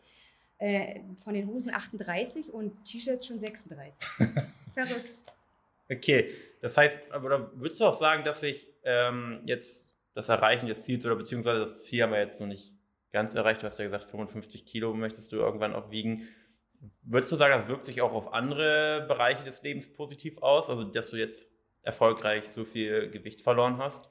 Äh, 0.58 1.00
von 1.22 1.34
den 1.34 1.48
Hosen 1.48 1.74
38 1.74 2.52
und 2.52 2.84
T-Shirts 2.84 3.26
schon 3.26 3.38
36. 3.38 3.94
Verrückt. 4.74 5.22
Okay, 5.90 6.30
das 6.60 6.76
heißt, 6.76 6.98
aber 7.10 7.50
würdest 7.54 7.80
du 7.80 7.84
auch 7.84 7.94
sagen, 7.94 8.24
dass 8.24 8.40
sich 8.40 8.66
ähm, 8.84 9.42
jetzt 9.44 9.90
das 10.14 10.28
Erreichen 10.28 10.66
des 10.66 10.82
Ziels 10.82 11.04
oder 11.04 11.16
beziehungsweise 11.16 11.60
das 11.60 11.84
Ziel 11.84 12.02
haben 12.02 12.12
wir 12.12 12.20
jetzt 12.20 12.40
noch 12.40 12.46
nicht 12.46 12.72
ganz 13.12 13.34
erreicht. 13.34 13.62
Du 13.62 13.66
hast 13.66 13.78
ja 13.78 13.84
gesagt, 13.84 14.04
55 14.04 14.64
Kilo 14.64 14.94
möchtest 14.94 15.32
du 15.32 15.36
irgendwann 15.36 15.74
auch 15.74 15.90
wiegen. 15.90 16.28
Würdest 17.02 17.32
du 17.32 17.36
sagen, 17.36 17.54
das 17.58 17.68
wirkt 17.68 17.86
sich 17.86 18.02
auch 18.02 18.12
auf 18.12 18.32
andere 18.32 19.04
Bereiche 19.08 19.44
des 19.44 19.62
Lebens 19.62 19.92
positiv 19.92 20.42
aus? 20.42 20.70
Also, 20.70 20.84
dass 20.84 21.10
du 21.10 21.16
jetzt 21.16 21.50
erfolgreich 21.82 22.48
so 22.48 22.64
viel 22.64 23.10
Gewicht 23.10 23.40
verloren 23.40 23.78
hast? 23.78 24.10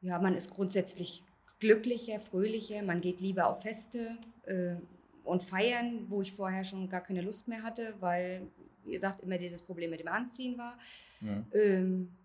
Ja, 0.00 0.18
man 0.18 0.34
ist 0.34 0.50
grundsätzlich 0.50 1.22
glücklicher, 1.60 2.18
fröhlicher, 2.18 2.82
man 2.82 3.00
geht 3.00 3.20
lieber 3.20 3.46
auf 3.46 3.62
Feste 3.62 4.16
äh, 4.46 4.74
und 5.24 5.42
feiern, 5.42 6.06
wo 6.08 6.22
ich 6.22 6.32
vorher 6.32 6.64
schon 6.64 6.88
gar 6.88 7.02
keine 7.02 7.22
Lust 7.22 7.48
mehr 7.48 7.62
hatte, 7.62 7.94
weil, 8.00 8.46
wie 8.84 8.92
gesagt, 8.92 9.22
immer 9.22 9.38
dieses 9.38 9.62
Problem 9.62 9.90
mit 9.90 10.00
dem 10.00 10.08
Anziehen 10.08 10.58
war. 10.58 10.78
Mhm. 11.20 11.46
Ähm, 11.52 12.16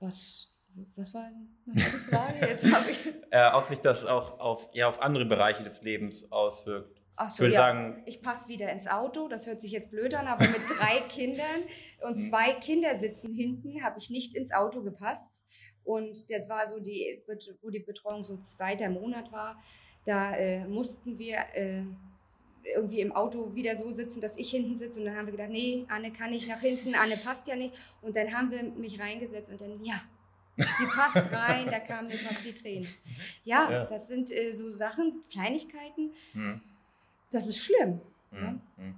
was 0.00 0.54
was 0.96 1.14
war 1.14 1.30
die 1.66 1.80
Frage? 1.80 2.46
Jetzt 2.46 2.72
habe 2.72 2.90
ich. 2.90 3.06
äh, 3.30 3.50
ob 3.52 3.68
sich 3.68 3.78
das 3.78 4.04
auch 4.04 4.40
auf, 4.40 4.68
ja, 4.72 4.88
auf 4.88 5.00
andere 5.00 5.24
Bereiche 5.24 5.62
des 5.62 5.82
Lebens 5.82 6.30
auswirkt. 6.32 7.00
Ach 7.16 7.30
so, 7.30 7.36
ich 7.36 7.40
würde 7.40 7.54
ja. 7.54 7.60
sagen. 7.60 8.02
Ich 8.06 8.22
passe 8.22 8.48
wieder 8.48 8.70
ins 8.72 8.88
Auto, 8.88 9.28
das 9.28 9.46
hört 9.46 9.60
sich 9.60 9.70
jetzt 9.70 9.90
blöd 9.90 10.14
an, 10.14 10.26
aber 10.26 10.46
mit 10.46 10.62
drei 10.68 11.00
Kindern 11.08 11.62
und 12.02 12.16
hm. 12.16 12.18
zwei 12.18 12.54
Kindersitzen 12.54 13.32
hinten 13.32 13.84
habe 13.84 13.98
ich 13.98 14.10
nicht 14.10 14.34
ins 14.34 14.52
Auto 14.52 14.82
gepasst. 14.82 15.40
Und 15.84 16.30
das 16.30 16.48
war 16.48 16.66
so 16.66 16.80
die, 16.80 17.22
wo 17.60 17.70
die 17.70 17.80
Betreuung 17.80 18.24
so 18.24 18.38
zweiter 18.38 18.88
Monat 18.88 19.30
war, 19.32 19.62
da 20.04 20.36
äh, 20.36 20.66
mussten 20.66 21.18
wir 21.18 21.38
äh, 21.54 21.82
irgendwie 22.74 23.00
im 23.00 23.12
Auto 23.12 23.54
wieder 23.54 23.76
so 23.76 23.90
sitzen, 23.90 24.20
dass 24.20 24.36
ich 24.36 24.50
hinten 24.50 24.76
sitze. 24.76 25.00
Und 25.00 25.06
dann 25.06 25.16
haben 25.16 25.26
wir 25.26 25.32
gedacht, 25.32 25.50
nee, 25.50 25.84
Anne 25.88 26.12
kann 26.12 26.30
nicht 26.30 26.48
nach 26.48 26.60
hinten, 26.60 26.94
Anne 26.94 27.16
passt 27.22 27.46
ja 27.48 27.56
nicht. 27.56 27.74
Und 28.02 28.16
dann 28.16 28.32
haben 28.32 28.50
wir 28.50 28.62
mich 28.62 29.00
reingesetzt 29.00 29.50
und 29.50 29.60
dann, 29.60 29.82
ja, 29.84 30.00
Sie 30.56 30.86
passt 30.86 31.16
rein, 31.32 31.66
da 31.66 31.80
kamen 31.80 32.08
mir 32.08 32.14
fast 32.14 32.44
die 32.44 32.54
Tränen. 32.54 32.88
Ja, 33.44 33.70
ja. 33.70 33.84
das 33.86 34.06
sind 34.06 34.30
äh, 34.30 34.52
so 34.52 34.70
Sachen, 34.70 35.12
Kleinigkeiten. 35.30 36.12
Hm. 36.32 36.60
Das 37.30 37.46
ist 37.46 37.58
schlimm. 37.58 38.00
Hm. 38.30 38.42
Ja? 38.42 38.60
Hm. 38.76 38.94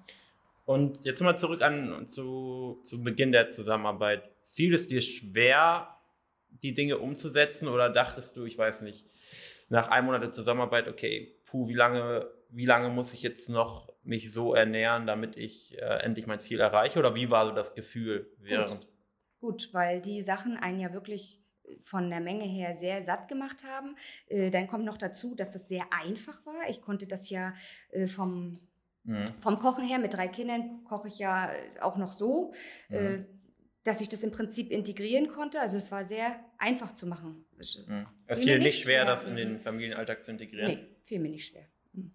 Und 0.66 1.04
jetzt 1.04 1.22
mal 1.22 1.36
zurück 1.36 1.62
an 1.62 2.06
zu, 2.06 2.78
zu 2.82 3.02
Beginn 3.02 3.32
der 3.32 3.50
Zusammenarbeit. 3.50 4.28
Fiel 4.46 4.74
es 4.74 4.88
dir 4.88 5.00
schwer, 5.00 5.96
die 6.62 6.74
Dinge 6.74 6.98
umzusetzen 6.98 7.68
oder 7.68 7.88
dachtest 7.88 8.36
du, 8.36 8.44
ich 8.44 8.58
weiß 8.58 8.82
nicht, 8.82 9.06
nach 9.68 9.88
einem 9.88 10.06
Monat 10.06 10.22
der 10.22 10.32
Zusammenarbeit, 10.32 10.88
okay, 10.88 11.36
puh, 11.44 11.68
wie 11.68 11.74
lange, 11.74 12.30
wie 12.50 12.66
lange 12.66 12.88
muss 12.88 13.12
ich 13.12 13.22
jetzt 13.22 13.48
noch 13.48 13.92
mich 14.02 14.32
so 14.32 14.54
ernähren, 14.54 15.06
damit 15.06 15.36
ich 15.36 15.76
äh, 15.78 16.02
endlich 16.02 16.26
mein 16.26 16.38
Ziel 16.38 16.60
erreiche? 16.60 16.98
Oder 16.98 17.14
wie 17.14 17.30
war 17.30 17.46
so 17.46 17.52
das 17.52 17.74
Gefühl 17.74 18.30
während? 18.38 18.70
Gut. 18.70 18.88
Gut, 19.38 19.68
weil 19.72 20.00
die 20.00 20.22
Sachen 20.22 20.56
einen 20.56 20.80
ja 20.80 20.92
wirklich 20.92 21.40
von 21.80 22.10
der 22.10 22.20
Menge 22.20 22.44
her 22.44 22.74
sehr 22.74 23.02
satt 23.02 23.28
gemacht 23.28 23.64
haben. 23.64 23.96
Äh, 24.28 24.50
dann 24.50 24.66
kommt 24.66 24.84
noch 24.84 24.98
dazu, 24.98 25.34
dass 25.34 25.52
das 25.52 25.68
sehr 25.68 25.84
einfach 25.92 26.44
war. 26.46 26.68
Ich 26.68 26.80
konnte 26.80 27.06
das 27.06 27.28
ja 27.30 27.54
äh, 27.90 28.06
vom, 28.06 28.60
mhm. 29.04 29.26
vom 29.40 29.58
Kochen 29.58 29.84
her, 29.84 29.98
mit 29.98 30.14
drei 30.14 30.28
Kindern 30.28 30.84
koche 30.84 31.08
ich 31.08 31.18
ja 31.18 31.50
auch 31.80 31.96
noch 31.96 32.12
so, 32.12 32.54
äh, 32.88 33.18
mhm. 33.18 33.26
Dass 33.86 34.00
ich 34.00 34.08
das 34.08 34.20
im 34.20 34.32
Prinzip 34.32 34.70
integrieren 34.70 35.28
konnte. 35.28 35.60
Also 35.60 35.76
es 35.76 35.92
war 35.92 36.04
sehr 36.04 36.40
einfach 36.58 36.94
zu 36.94 37.06
machen. 37.06 37.44
Mhm. 37.86 38.06
Es 38.26 38.40
fiel 38.40 38.58
nicht 38.58 38.80
schwer, 38.80 39.04
das 39.04 39.26
in 39.26 39.36
den 39.36 39.60
Familienalltag 39.60 40.24
zu 40.24 40.32
integrieren? 40.32 40.72
Nee, 40.72 40.86
fiel 41.02 41.20
mir 41.20 41.30
nicht 41.30 41.46
schwer. 41.46 41.66
Mhm. 41.92 42.10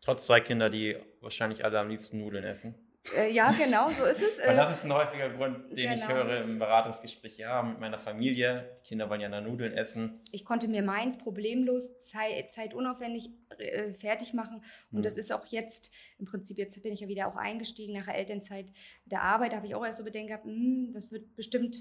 Trotz 0.00 0.24
zwei 0.24 0.40
Kinder, 0.40 0.70
die 0.70 0.96
wahrscheinlich 1.20 1.64
alle 1.64 1.78
am 1.78 1.88
liebsten 1.88 2.18
Nudeln 2.18 2.44
essen. 2.44 2.74
Äh, 3.16 3.32
ja, 3.32 3.50
genau, 3.52 3.88
so 3.90 4.04
ist 4.04 4.22
es. 4.22 4.46
Weil 4.46 4.56
das 4.56 4.78
ist 4.78 4.84
ein 4.84 4.92
häufiger 4.92 5.30
Grund, 5.30 5.70
den 5.70 5.76
genau. 5.76 5.94
ich 5.94 6.08
höre 6.08 6.42
im 6.42 6.58
Beratungsgespräch. 6.58 7.38
Ja, 7.38 7.62
mit 7.62 7.80
meiner 7.80 7.98
Familie. 7.98 8.78
Die 8.84 8.88
Kinder 8.88 9.08
wollen 9.08 9.22
ja 9.22 9.28
nach 9.28 9.42
Nudeln 9.42 9.72
essen. 9.72 10.20
Ich 10.32 10.44
konnte 10.44 10.68
mir 10.68 10.82
meins 10.82 11.16
problemlos, 11.16 11.98
zeit, 11.98 12.52
zeitunaufwendig 12.52 13.30
äh, 13.58 13.94
fertig 13.94 14.34
machen. 14.34 14.62
Und 14.92 14.98
hm. 14.98 15.02
das 15.02 15.16
ist 15.16 15.32
auch 15.32 15.46
jetzt, 15.46 15.90
im 16.18 16.26
Prinzip, 16.26 16.58
jetzt 16.58 16.80
bin 16.82 16.92
ich 16.92 17.00
ja 17.00 17.08
wieder 17.08 17.26
auch 17.26 17.36
eingestiegen 17.36 17.94
nach 17.94 18.04
der 18.04 18.16
Elternzeit 18.16 18.66
der 19.06 19.22
Arbeit. 19.22 19.52
Da 19.52 19.56
habe 19.56 19.66
ich 19.66 19.74
auch 19.74 19.84
erst 19.84 19.98
so 19.98 20.04
Bedenken 20.04 20.28
gehabt, 20.28 20.44
hm, 20.44 20.90
das 20.92 21.10
wird 21.10 21.34
bestimmt 21.36 21.76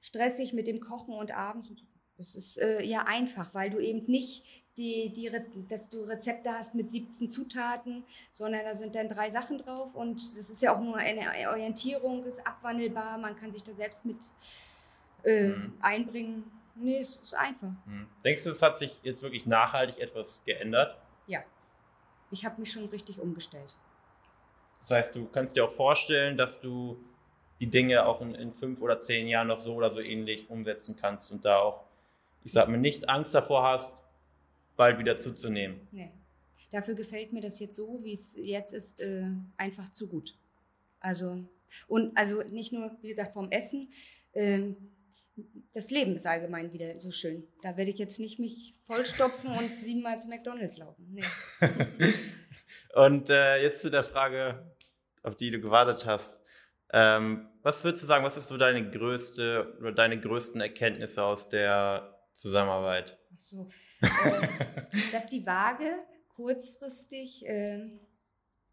stressig 0.00 0.52
mit 0.52 0.66
dem 0.66 0.80
Kochen 0.80 1.14
und 1.14 1.32
abends. 1.32 1.68
Das 2.16 2.34
ist 2.34 2.58
äh, 2.58 2.82
ja 2.82 3.06
einfach, 3.06 3.54
weil 3.54 3.70
du 3.70 3.78
eben 3.78 4.04
nicht 4.06 4.44
die, 4.76 5.10
die, 5.10 5.30
dass 5.68 5.88
du 5.88 6.02
Rezepte 6.04 6.50
hast 6.52 6.74
mit 6.74 6.90
17 6.90 7.28
Zutaten, 7.28 8.04
sondern 8.32 8.64
da 8.64 8.74
sind 8.74 8.94
dann 8.94 9.08
drei 9.08 9.28
Sachen 9.28 9.58
drauf 9.58 9.94
und 9.94 10.36
das 10.36 10.48
ist 10.50 10.62
ja 10.62 10.74
auch 10.74 10.80
nur 10.80 10.96
eine 10.96 11.50
Orientierung, 11.50 12.24
ist 12.24 12.46
abwandelbar, 12.46 13.18
man 13.18 13.36
kann 13.36 13.52
sich 13.52 13.62
da 13.62 13.72
selbst 13.72 14.04
mit 14.04 14.18
äh, 15.24 15.48
mhm. 15.48 15.74
einbringen. 15.80 16.50
Nee, 16.76 16.98
es 16.98 17.16
ist 17.16 17.34
einfach. 17.34 17.72
Mhm. 17.84 18.08
Denkst 18.24 18.44
du, 18.44 18.50
es 18.50 18.62
hat 18.62 18.78
sich 18.78 19.00
jetzt 19.02 19.22
wirklich 19.22 19.44
nachhaltig 19.44 19.98
etwas 19.98 20.42
geändert? 20.44 20.96
Ja. 21.26 21.40
Ich 22.30 22.44
habe 22.44 22.60
mich 22.60 22.72
schon 22.72 22.86
richtig 22.86 23.20
umgestellt. 23.20 23.76
Das 24.78 24.90
heißt, 24.90 25.14
du 25.14 25.26
kannst 25.26 25.56
dir 25.56 25.64
auch 25.64 25.72
vorstellen, 25.72 26.38
dass 26.38 26.60
du 26.60 26.96
die 27.60 27.66
Dinge 27.66 28.06
auch 28.06 28.22
in, 28.22 28.34
in 28.34 28.52
fünf 28.52 28.80
oder 28.80 28.98
zehn 28.98 29.28
Jahren 29.28 29.48
noch 29.48 29.58
so 29.58 29.74
oder 29.74 29.90
so 29.90 30.00
ähnlich 30.00 30.48
umsetzen 30.48 30.96
kannst 30.96 31.30
und 31.30 31.44
da 31.44 31.58
auch, 31.58 31.84
ich 32.44 32.52
sag 32.52 32.68
mal, 32.68 32.78
nicht 32.78 33.08
Angst 33.08 33.34
davor 33.34 33.64
hast, 33.64 33.94
bald 34.80 34.98
wieder 34.98 35.18
zuzunehmen. 35.18 35.86
Nee. 35.92 36.10
Dafür 36.72 36.94
gefällt 36.94 37.34
mir 37.34 37.42
das 37.42 37.60
jetzt 37.60 37.76
so, 37.76 38.00
wie 38.02 38.14
es 38.14 38.34
jetzt 38.34 38.72
ist, 38.72 38.98
äh, 39.00 39.26
einfach 39.58 39.92
zu 39.92 40.08
gut. 40.08 40.38
Also, 41.00 41.44
und 41.86 42.16
also 42.16 42.42
nicht 42.44 42.72
nur, 42.72 42.96
wie 43.02 43.08
gesagt, 43.08 43.34
vom 43.34 43.50
Essen. 43.50 43.90
Ähm, 44.32 44.76
das 45.74 45.90
Leben 45.90 46.16
ist 46.16 46.26
allgemein 46.26 46.72
wieder 46.72 46.98
so 46.98 47.10
schön. 47.10 47.46
Da 47.62 47.76
werde 47.76 47.90
ich 47.90 47.98
jetzt 47.98 48.18
nicht 48.20 48.38
mich 48.38 48.72
vollstopfen 48.86 49.50
und 49.50 49.68
siebenmal 49.78 50.18
zu 50.18 50.28
McDonalds 50.28 50.78
laufen. 50.78 51.12
Nee. 51.12 51.24
und 52.94 53.28
äh, 53.28 53.62
jetzt 53.62 53.82
zu 53.82 53.90
der 53.90 54.02
Frage, 54.02 54.64
auf 55.22 55.34
die 55.34 55.50
du 55.50 55.60
gewartet 55.60 56.06
hast. 56.06 56.40
Ähm, 56.90 57.50
was 57.62 57.84
würdest 57.84 58.04
du 58.04 58.06
sagen, 58.06 58.24
was 58.24 58.38
ist 58.38 58.48
so 58.48 58.56
deine 58.56 58.88
größte 58.88 59.76
oder 59.78 59.92
deine 59.92 60.18
größten 60.18 60.58
Erkenntnisse 60.62 61.22
aus 61.22 61.50
der 61.50 62.18
Zusammenarbeit? 62.32 63.18
Ach 63.34 63.40
so. 63.40 63.70
Dass 65.12 65.26
die 65.26 65.46
Waage 65.46 65.90
kurzfristig, 66.34 67.46
äh, 67.46 67.86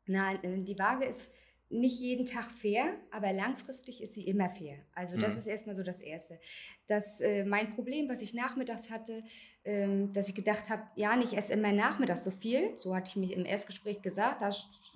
nein, 0.05 0.65
die 0.65 0.77
Waage 0.79 1.05
ist 1.05 1.31
nicht 1.69 1.99
jeden 1.99 2.25
Tag 2.25 2.49
fair, 2.49 2.93
aber 3.11 3.33
langfristig 3.33 4.01
ist 4.01 4.13
sie 4.13 4.25
immer 4.25 4.49
fair. 4.49 4.77
Also 4.95 5.17
das 5.17 5.33
mhm. 5.33 5.39
ist 5.39 5.47
erstmal 5.47 5.75
so 5.75 5.83
das 5.83 5.99
Erste. 5.99 6.39
Das, 6.87 7.19
äh, 7.19 7.43
mein 7.43 7.75
Problem, 7.75 8.07
was 8.07 8.21
ich 8.21 8.33
nachmittags 8.33 8.89
hatte, 8.89 9.23
ähm, 9.65 10.13
dass 10.13 10.29
ich 10.29 10.35
gedacht 10.35 10.69
habe, 10.69 10.83
ja, 10.95 11.19
ich 11.19 11.35
esse 11.35 11.51
immer 11.51 11.73
nachmittags 11.73 12.23
so 12.23 12.31
viel. 12.31 12.75
So 12.79 12.95
hatte 12.95 13.09
ich 13.09 13.15
mich 13.17 13.33
im 13.33 13.45
Erstgespräch 13.45 14.01
gesagt. 14.01 14.41
Da 14.41 14.49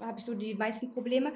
habe 0.05 0.19
ich 0.19 0.23
so 0.23 0.33
die 0.33 0.53
meisten 0.53 0.93
Probleme. 0.93 1.33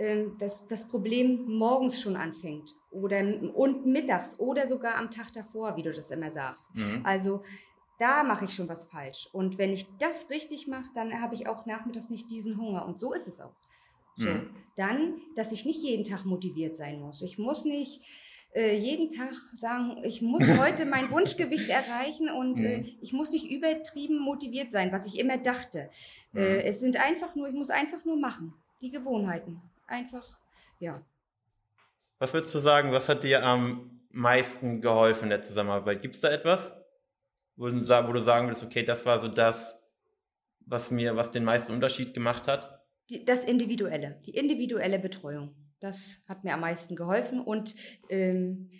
Ähm, 0.00 0.38
dass 0.38 0.66
das 0.66 0.88
Problem 0.88 1.44
morgens 1.46 2.00
schon 2.00 2.16
anfängt 2.16 2.74
oder 2.90 3.18
und 3.54 3.84
mittags 3.84 4.38
oder 4.40 4.66
sogar 4.66 4.94
am 4.94 5.10
Tag 5.10 5.30
davor, 5.34 5.76
wie 5.76 5.82
du 5.82 5.92
das 5.92 6.10
immer 6.10 6.30
sagst. 6.30 6.74
Mhm. 6.74 7.02
Also 7.04 7.42
da 8.00 8.22
mache 8.22 8.46
ich 8.46 8.54
schon 8.54 8.68
was 8.68 8.86
falsch. 8.86 9.28
Und 9.32 9.58
wenn 9.58 9.72
ich 9.72 9.86
das 9.98 10.30
richtig 10.30 10.66
mache, 10.66 10.90
dann 10.94 11.20
habe 11.20 11.34
ich 11.34 11.46
auch 11.46 11.66
nachmittags 11.66 12.08
nicht 12.08 12.30
diesen 12.30 12.56
Hunger. 12.56 12.86
Und 12.86 12.98
so 12.98 13.12
ist 13.12 13.28
es 13.28 13.40
auch. 13.40 13.54
So. 14.16 14.28
Mhm. 14.28 14.50
Dann, 14.76 15.20
dass 15.36 15.52
ich 15.52 15.66
nicht 15.66 15.82
jeden 15.82 16.04
Tag 16.04 16.24
motiviert 16.24 16.76
sein 16.76 17.00
muss. 17.00 17.20
Ich 17.20 17.38
muss 17.38 17.64
nicht 17.64 18.02
äh, 18.54 18.76
jeden 18.76 19.10
Tag 19.10 19.34
sagen, 19.52 20.02
ich 20.02 20.22
muss 20.22 20.42
heute 20.58 20.86
mein 20.86 21.10
Wunschgewicht 21.10 21.68
erreichen 21.68 22.30
und 22.30 22.58
äh, 22.60 22.78
mhm. 22.78 22.84
äh, 22.84 22.92
ich 23.02 23.12
muss 23.12 23.30
nicht 23.30 23.50
übertrieben 23.50 24.18
motiviert 24.18 24.72
sein, 24.72 24.92
was 24.92 25.06
ich 25.06 25.18
immer 25.18 25.36
dachte. 25.36 25.90
Mhm. 26.32 26.40
Äh, 26.40 26.62
es 26.62 26.80
sind 26.80 26.96
einfach 26.96 27.34
nur, 27.34 27.48
ich 27.48 27.54
muss 27.54 27.70
einfach 27.70 28.04
nur 28.04 28.18
machen. 28.18 28.54
Die 28.80 28.90
Gewohnheiten. 28.90 29.60
Einfach, 29.86 30.38
ja. 30.78 31.02
Was 32.18 32.32
würdest 32.32 32.54
du 32.54 32.60
sagen, 32.60 32.92
was 32.92 33.08
hat 33.10 33.24
dir 33.24 33.44
am 33.44 34.00
meisten 34.10 34.80
geholfen 34.80 35.24
in 35.24 35.30
der 35.30 35.42
Zusammenarbeit? 35.42 36.00
Gibt 36.00 36.14
es 36.14 36.22
da 36.22 36.30
etwas, 36.30 36.74
wo 37.60 37.68
du, 37.68 37.78
sagen 37.78 38.46
würdest, 38.46 38.64
okay, 38.64 38.82
das 38.82 39.04
war 39.04 39.20
so 39.20 39.28
das, 39.28 39.86
was 40.60 40.90
mir, 40.90 41.14
was 41.14 41.30
den 41.30 41.44
meisten 41.44 41.72
Unterschied 41.72 42.14
gemacht 42.14 42.48
hat? 42.48 42.82
Die, 43.10 43.22
das 43.24 43.44
Individuelle, 43.44 44.18
die 44.24 44.30
individuelle 44.30 44.98
Betreuung. 44.98 45.54
Das 45.78 46.24
hat 46.26 46.42
mir 46.42 46.54
am 46.54 46.60
meisten 46.60 46.96
geholfen 46.96 47.40
und 47.40 47.74
ähm, 48.08 48.70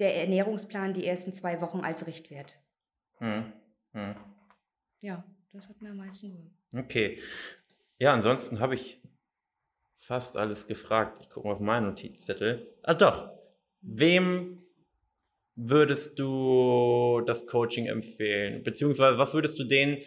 der 0.00 0.16
Ernährungsplan 0.16 0.92
die 0.92 1.06
ersten 1.06 1.32
zwei 1.32 1.60
Wochen 1.60 1.80
als 1.80 2.06
Richtwert. 2.08 2.58
Hm. 3.18 3.52
Hm. 3.92 4.16
Ja, 5.00 5.24
das 5.52 5.68
hat 5.68 5.80
mir 5.80 5.90
am 5.90 5.98
meisten 5.98 6.32
geholfen. 6.32 6.58
Okay. 6.76 7.20
Ja, 7.98 8.12
ansonsten 8.12 8.58
habe 8.58 8.74
ich 8.74 9.00
fast 9.98 10.36
alles 10.36 10.66
gefragt. 10.66 11.18
Ich 11.20 11.30
gucke 11.30 11.46
mal 11.46 11.54
auf 11.54 11.60
meinen 11.60 11.86
Notizzettel. 11.86 12.74
Ah, 12.82 12.94
doch. 12.94 13.38
Wem 13.82 14.63
würdest 15.56 16.18
du 16.18 17.22
das 17.26 17.46
Coaching 17.46 17.86
empfehlen? 17.86 18.62
Beziehungsweise, 18.62 19.18
was 19.18 19.34
würdest 19.34 19.58
du 19.58 19.64
denen, 19.64 19.98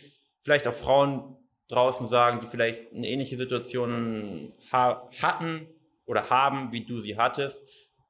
vielleicht 0.44 0.68
auch 0.68 0.74
Frauen 0.74 1.38
draußen 1.70 2.08
sagen, 2.08 2.39
die 2.42 2.48
vielleicht 2.48 2.94
eine 2.94 3.08
ähnliche 3.08 3.38
Situation 3.38 4.54
ha 4.72 5.10
hatten 5.22 5.68
oder 6.06 6.30
haben, 6.30 6.72
wie 6.72 6.86
du 6.86 7.00
sie 7.00 7.18
hattest, 7.18 7.62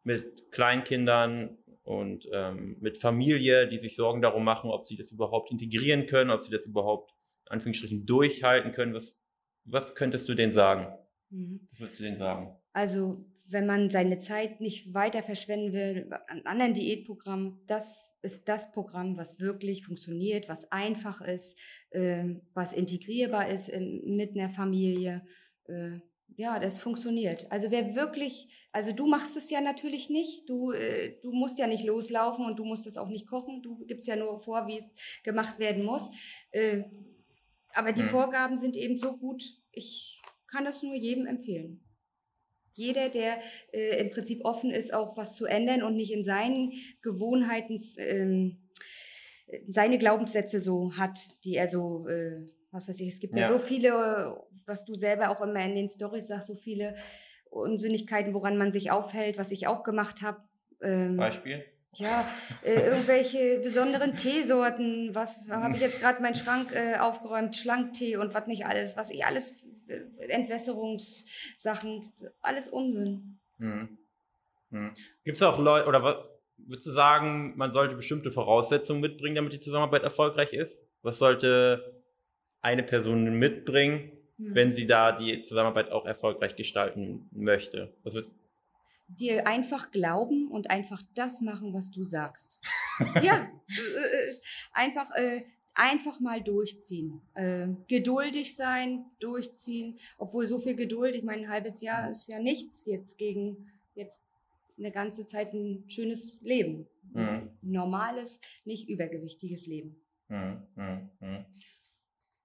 mit 0.03 0.51
Kleinkindern 0.51 1.57
und 1.83 2.27
ähm, 2.31 2.77
mit 2.79 2.97
Familie, 2.97 3.67
die 3.67 3.79
sich 3.79 3.95
Sorgen 3.95 4.21
darum 4.21 4.43
machen, 4.43 4.69
ob 4.69 4.85
sie 4.85 4.95
das 4.95 5.11
überhaupt 5.11 5.51
integrieren 5.51 6.05
können, 6.05 6.31
ob 6.31 6.43
sie 6.43 6.51
das 6.51 6.65
überhaupt 6.65 7.13
in 7.45 7.53
Anführungsstrichen 7.53 8.05
durchhalten 8.05 8.71
können. 8.71 8.93
Was, 8.93 9.21
was 9.63 9.95
könntest 9.95 10.29
du 10.29 10.35
denen 10.35 10.51
sagen? 10.51 10.93
Mhm. 11.29 11.67
Was 11.71 11.79
würdest 11.79 11.99
du 11.99 12.03
denen 12.03 12.17
sagen? 12.17 12.55
Also 12.73 13.25
wenn 13.49 13.65
man 13.65 13.89
seine 13.89 14.19
Zeit 14.19 14.61
nicht 14.61 14.93
weiter 14.93 15.23
verschwenden 15.23 15.73
will 15.73 16.09
an 16.27 16.41
anderen 16.45 16.73
Diätprogrammen, 16.73 17.61
das 17.67 18.17
ist 18.21 18.47
das 18.47 18.71
Programm, 18.71 19.17
was 19.17 19.39
wirklich 19.39 19.85
funktioniert, 19.85 20.49
was 20.49 20.71
einfach 20.71 21.21
ist, 21.21 21.57
äh, 21.91 22.35
was 22.53 22.73
integrierbar 22.73 23.49
ist 23.49 23.69
in, 23.69 24.15
mit 24.15 24.35
einer 24.35 24.49
Familie. 24.49 25.25
Äh, 25.65 25.99
ja, 26.35 26.59
das 26.59 26.79
funktioniert. 26.79 27.51
Also 27.51 27.71
wer 27.71 27.95
wirklich, 27.95 28.47
also 28.71 28.91
du 28.91 29.07
machst 29.07 29.37
es 29.37 29.49
ja 29.49 29.61
natürlich 29.61 30.09
nicht, 30.09 30.47
du, 30.49 30.71
äh, 30.71 31.17
du 31.21 31.31
musst 31.31 31.57
ja 31.57 31.67
nicht 31.67 31.83
loslaufen 31.83 32.45
und 32.45 32.59
du 32.59 32.65
musst 32.65 32.85
es 32.85 32.97
auch 32.97 33.07
nicht 33.07 33.27
kochen, 33.27 33.61
du 33.63 33.85
gibst 33.85 34.07
ja 34.07 34.15
nur 34.15 34.39
vor, 34.39 34.67
wie 34.67 34.79
es 34.79 35.23
gemacht 35.23 35.57
werden 35.57 35.83
muss. 35.83 36.09
Äh, 36.51 36.83
aber 37.73 37.91
die 37.91 38.03
mhm. 38.03 38.09
Vorgaben 38.09 38.57
sind 38.57 38.75
eben 38.75 38.97
so 38.97 39.17
gut, 39.17 39.43
ich 39.71 40.21
kann 40.47 40.65
das 40.65 40.83
nur 40.83 40.95
jedem 40.95 41.25
empfehlen. 41.25 41.86
Jeder, 42.77 43.09
der 43.09 43.39
äh, 43.73 43.99
im 43.99 44.09
Prinzip 44.09 44.45
offen 44.45 44.71
ist, 44.71 44.93
auch 44.93 45.17
was 45.17 45.35
zu 45.35 45.45
ändern 45.45 45.83
und 45.83 45.95
nicht 45.95 46.13
in 46.13 46.23
seinen 46.23 46.73
Gewohnheiten 47.01 47.83
ähm, 47.97 48.57
seine 49.67 49.97
Glaubenssätze 49.97 50.59
so 50.59 50.97
hat, 50.97 51.17
die 51.43 51.55
er 51.55 51.67
so 51.67 52.07
äh, 52.07 52.47
was 52.71 52.87
weiß 52.87 52.99
ich, 52.99 53.09
es 53.09 53.19
gibt 53.19 53.35
ja. 53.35 53.41
ja. 53.41 53.47
so 53.47 53.59
viele, 53.59 54.37
was 54.65 54.85
du 54.85 54.95
selber 54.95 55.29
auch 55.29 55.41
immer 55.41 55.63
in 55.63 55.75
den 55.75 55.89
Stories 55.89 56.27
sagst, 56.27 56.47
so 56.47 56.55
viele 56.55 56.95
Unsinnigkeiten, 57.49 58.33
woran 58.33 58.57
man 58.57 58.71
sich 58.71 58.91
aufhält, 58.91 59.37
was 59.37 59.51
ich 59.51 59.67
auch 59.67 59.83
gemacht 59.83 60.21
habe. 60.21 60.41
Ähm, 60.81 61.17
Beispiel? 61.17 61.63
Ja, 61.93 62.27
äh, 62.63 62.81
irgendwelche 62.81 63.59
besonderen 63.63 64.15
Teesorten, 64.15 65.15
was 65.15 65.37
habe 65.49 65.75
ich 65.75 65.81
jetzt 65.81 65.99
gerade 66.01 66.21
meinen 66.21 66.35
Schrank 66.35 66.71
äh, 66.73 66.97
aufgeräumt, 66.97 67.55
Schlanktee 67.55 68.17
und 68.17 68.33
was 68.33 68.47
nicht 68.47 68.65
alles, 68.65 68.97
was 68.97 69.09
ich 69.09 69.25
alles, 69.25 69.55
Entwässerungssachen, 70.19 72.11
alles 72.41 72.67
Unsinn. 72.67 73.39
Hm. 73.59 73.97
Hm. 74.71 74.93
Gibt 75.23 75.37
es 75.37 75.43
auch 75.43 75.57
Leute, 75.59 75.87
oder 75.87 76.03
was, 76.03 76.29
würdest 76.57 76.87
du 76.87 76.91
sagen, 76.91 77.55
man 77.55 77.71
sollte 77.71 77.95
bestimmte 77.95 78.31
Voraussetzungen 78.31 79.01
mitbringen, 79.01 79.35
damit 79.35 79.53
die 79.53 79.59
Zusammenarbeit 79.59 80.03
erfolgreich 80.03 80.53
ist? 80.53 80.81
Was 81.01 81.19
sollte 81.19 82.03
eine 82.61 82.83
Person 82.83 83.37
mitbringen, 83.37 84.11
hm. 84.37 84.55
wenn 84.55 84.71
sie 84.73 84.87
da 84.87 85.11
die 85.11 85.41
Zusammenarbeit 85.41 85.91
auch 85.91 86.05
erfolgreich 86.05 86.55
gestalten 86.55 87.29
möchte? 87.31 87.95
Was 88.03 88.13
wird's? 88.13 88.33
Dir 89.09 89.47
einfach 89.47 89.91
glauben 89.91 90.51
und 90.51 90.69
einfach 90.69 91.01
das 91.15 91.39
machen, 91.39 91.73
was 91.73 91.91
du 91.91 92.03
sagst. 92.03 92.59
ja, 93.21 93.49
äh, 93.69 94.33
einfach 94.73 95.09
äh, 95.15 95.43
einfach 95.77 96.19
mal 96.19 96.41
durchziehen. 96.41 97.21
Äh, 97.35 97.67
geduldig 97.87 98.55
sein, 98.55 99.05
durchziehen. 99.19 99.97
Obwohl 100.17 100.47
so 100.47 100.59
viel 100.59 100.75
Geduld, 100.75 101.15
ich 101.15 101.23
meine, 101.23 101.43
ein 101.43 101.49
halbes 101.49 101.81
Jahr 101.81 102.09
ist 102.09 102.27
ja 102.31 102.39
nichts 102.39 102.85
jetzt 102.85 103.17
gegen 103.17 103.71
jetzt 103.95 104.27
eine 104.77 104.91
ganze 104.91 105.25
Zeit 105.25 105.53
ein 105.53 105.83
schönes 105.87 106.41
Leben. 106.41 106.87
Mhm. 107.13 107.51
Normales, 107.61 108.41
nicht 108.65 108.89
übergewichtiges 108.89 109.67
Leben. 109.67 109.95
Mhm. 110.27 110.67
Mhm. 110.75 111.45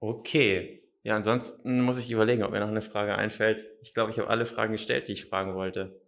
Okay. 0.00 0.82
Ja, 1.02 1.16
ansonsten 1.16 1.80
muss 1.80 1.98
ich 1.98 2.10
überlegen, 2.10 2.44
ob 2.44 2.52
mir 2.52 2.60
noch 2.60 2.68
eine 2.68 2.82
Frage 2.82 3.16
einfällt. 3.16 3.66
Ich 3.80 3.92
glaube, 3.92 4.12
ich 4.12 4.18
habe 4.18 4.28
alle 4.28 4.46
Fragen 4.46 4.72
gestellt, 4.72 5.08
die 5.08 5.12
ich 5.12 5.24
fragen 5.24 5.54
wollte. 5.54 6.00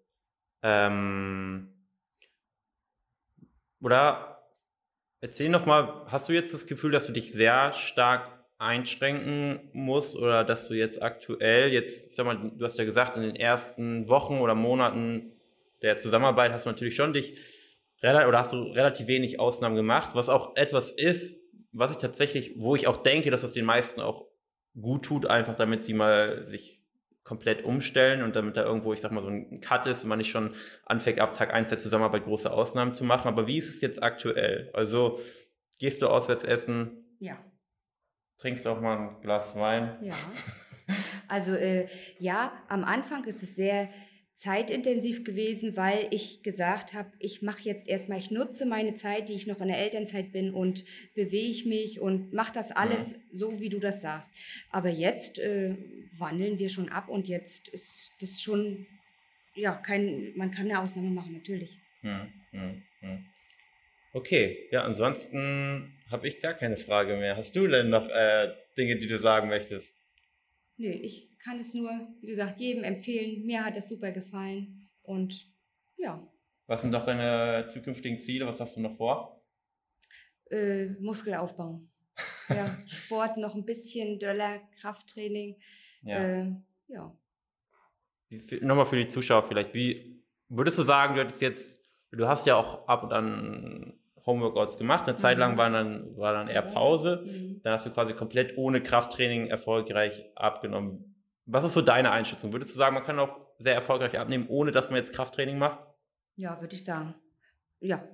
Ähm, 0.62 1.74
oder 3.80 4.33
erzähl 5.24 5.48
noch 5.48 5.64
mal, 5.64 6.02
hast 6.08 6.28
du 6.28 6.34
jetzt 6.34 6.52
das 6.52 6.66
Gefühl, 6.66 6.92
dass 6.92 7.06
du 7.06 7.12
dich 7.14 7.32
sehr 7.32 7.72
stark 7.72 8.30
einschränken 8.58 9.70
musst 9.72 10.16
oder 10.16 10.44
dass 10.44 10.68
du 10.68 10.74
jetzt 10.74 11.02
aktuell, 11.02 11.72
jetzt, 11.72 12.10
ich 12.10 12.14
sag 12.14 12.26
mal, 12.26 12.52
du 12.54 12.62
hast 12.62 12.78
ja 12.78 12.84
gesagt, 12.84 13.16
in 13.16 13.22
den 13.22 13.34
ersten 13.34 14.06
Wochen 14.08 14.40
oder 14.40 14.54
Monaten 14.54 15.32
der 15.80 15.96
Zusammenarbeit 15.96 16.52
hast 16.52 16.66
du 16.66 16.70
natürlich 16.70 16.94
schon 16.94 17.14
dich 17.14 17.38
oder 18.02 18.38
hast 18.38 18.52
du 18.52 18.64
relativ 18.64 19.06
wenig 19.06 19.40
Ausnahmen 19.40 19.76
gemacht, 19.76 20.10
was 20.12 20.28
auch 20.28 20.56
etwas 20.56 20.92
ist, 20.92 21.40
was 21.72 21.90
ich 21.90 21.96
tatsächlich, 21.96 22.52
wo 22.58 22.76
ich 22.76 22.86
auch 22.86 22.98
denke, 22.98 23.30
dass 23.30 23.42
es 23.42 23.54
den 23.54 23.64
meisten 23.64 24.02
auch 24.02 24.26
gut 24.78 25.06
tut, 25.06 25.24
einfach 25.24 25.56
damit 25.56 25.86
sie 25.86 25.94
mal 25.94 26.44
sich 26.44 26.83
komplett 27.24 27.64
umstellen 27.64 28.22
und 28.22 28.36
damit 28.36 28.56
da 28.56 28.64
irgendwo, 28.64 28.92
ich 28.92 29.00
sag 29.00 29.10
mal, 29.10 29.22
so 29.22 29.28
ein 29.28 29.60
Cut 29.60 29.86
ist 29.86 30.02
und 30.04 30.10
man 30.10 30.18
nicht 30.18 30.30
schon 30.30 30.54
anfängt, 30.84 31.20
ab 31.20 31.34
Tag 31.34 31.52
1 31.52 31.70
der 31.70 31.78
Zusammenarbeit 31.78 32.24
große 32.24 32.52
Ausnahmen 32.52 32.94
zu 32.94 33.04
machen. 33.04 33.28
Aber 33.28 33.46
wie 33.46 33.56
ist 33.56 33.74
es 33.74 33.80
jetzt 33.80 34.02
aktuell? 34.02 34.70
Also 34.74 35.20
gehst 35.78 36.02
du 36.02 36.08
auswärts 36.08 36.44
essen? 36.44 37.16
Ja. 37.18 37.38
Trinkst 38.36 38.66
du 38.66 38.70
auch 38.70 38.80
mal 38.80 38.98
ein 38.98 39.20
Glas 39.22 39.56
Wein? 39.56 39.96
Ja. 40.02 40.14
Also 41.26 41.54
äh, 41.54 41.88
ja, 42.18 42.52
am 42.68 42.84
Anfang 42.84 43.24
ist 43.24 43.42
es 43.42 43.56
sehr 43.56 43.88
zeitintensiv 44.34 45.22
gewesen, 45.24 45.76
weil 45.76 46.08
ich 46.10 46.42
gesagt 46.42 46.92
habe, 46.92 47.12
ich 47.20 47.40
mache 47.40 47.62
jetzt 47.62 47.86
erstmal, 47.86 48.18
ich 48.18 48.30
nutze 48.30 48.66
meine 48.66 48.96
Zeit, 48.96 49.28
die 49.28 49.34
ich 49.34 49.46
noch 49.46 49.60
in 49.60 49.68
der 49.68 49.78
Elternzeit 49.78 50.32
bin 50.32 50.52
und 50.52 50.84
bewege 51.14 51.68
mich 51.68 52.00
und 52.00 52.32
mache 52.32 52.52
das 52.52 52.72
alles 52.72 53.12
ja. 53.12 53.18
so, 53.30 53.60
wie 53.60 53.68
du 53.68 53.78
das 53.78 54.00
sagst. 54.00 54.30
Aber 54.70 54.88
jetzt 54.88 55.38
äh, 55.38 55.76
wandeln 56.18 56.58
wir 56.58 56.68
schon 56.68 56.88
ab 56.88 57.08
und 57.08 57.28
jetzt 57.28 57.68
ist 57.68 58.10
das 58.20 58.42
schon, 58.42 58.86
ja, 59.54 59.72
kein, 59.76 60.32
man 60.34 60.50
kann 60.50 60.66
eine 60.66 60.80
Ausnahme 60.80 61.10
machen, 61.10 61.32
natürlich. 61.32 61.78
Hm, 62.00 62.32
hm. 62.50 62.82
Okay, 64.12 64.68
ja, 64.70 64.82
ansonsten 64.82 65.96
habe 66.10 66.26
ich 66.28 66.40
gar 66.40 66.54
keine 66.54 66.76
Frage 66.76 67.16
mehr. 67.16 67.36
Hast 67.36 67.54
du 67.56 67.66
denn 67.66 67.88
noch 67.88 68.08
äh, 68.08 68.52
Dinge, 68.76 68.96
die 68.96 69.06
du 69.06 69.18
sagen 69.18 69.48
möchtest? 69.48 69.96
Nö, 70.76 70.88
ich 70.88 71.33
kann 71.44 71.60
es 71.60 71.74
nur, 71.74 71.90
wie 72.20 72.28
gesagt, 72.28 72.58
jedem 72.58 72.84
empfehlen. 72.84 73.44
Mir 73.44 73.64
hat 73.64 73.76
es 73.76 73.88
super 73.88 74.10
gefallen 74.10 74.88
und 75.02 75.52
ja. 75.96 76.26
Was 76.66 76.80
sind 76.80 76.92
doch 76.92 77.04
deine 77.04 77.68
zukünftigen 77.68 78.18
Ziele? 78.18 78.46
Was 78.46 78.60
hast 78.60 78.76
du 78.76 78.80
noch 78.80 78.96
vor? 78.96 79.44
Äh, 80.50 80.86
Muskelaufbau. 81.00 81.82
ja, 82.48 82.78
Sport 82.86 83.36
noch 83.36 83.54
ein 83.54 83.64
bisschen, 83.64 84.18
Döller, 84.18 84.60
Krafttraining. 84.80 85.60
Ja. 86.02 86.24
Äh, 86.24 86.52
ja. 86.88 87.16
Nochmal 88.62 88.86
für 88.86 88.96
die 88.96 89.08
Zuschauer 89.08 89.42
vielleicht. 89.42 89.74
Wie 89.74 90.22
würdest 90.48 90.78
du 90.78 90.82
sagen, 90.82 91.14
du 91.14 91.20
hattest 91.20 91.42
jetzt, 91.42 91.78
du 92.10 92.26
hast 92.26 92.46
ja 92.46 92.56
auch 92.56 92.88
ab 92.88 93.04
und 93.04 93.12
an 93.12 94.00
Homeworkouts 94.24 94.78
gemacht. 94.78 95.06
Eine 95.06 95.16
Zeit 95.16 95.36
lang 95.38 95.52
mhm. 95.52 95.58
war 95.58 95.70
dann, 95.70 96.16
war 96.16 96.32
dann 96.32 96.48
eher 96.48 96.62
Pause. 96.62 97.22
Mhm. 97.26 97.60
Dann 97.62 97.74
hast 97.74 97.84
du 97.84 97.90
quasi 97.90 98.14
komplett 98.14 98.56
ohne 98.56 98.82
Krafttraining 98.82 99.48
erfolgreich 99.48 100.24
abgenommen. 100.34 101.13
Was 101.46 101.64
ist 101.64 101.74
so 101.74 101.82
deine 101.82 102.10
Einschätzung? 102.10 102.52
Würdest 102.52 102.72
du 102.74 102.78
sagen, 102.78 102.94
man 102.94 103.04
kann 103.04 103.18
auch 103.18 103.40
sehr 103.58 103.74
erfolgreich 103.74 104.18
abnehmen, 104.18 104.46
ohne 104.48 104.72
dass 104.72 104.88
man 104.88 104.96
jetzt 104.96 105.12
Krafttraining 105.12 105.58
macht? 105.58 105.78
Ja, 106.36 106.60
würde 106.60 106.74
ich 106.74 106.84
sagen. 106.84 107.14
Ja. 107.80 108.06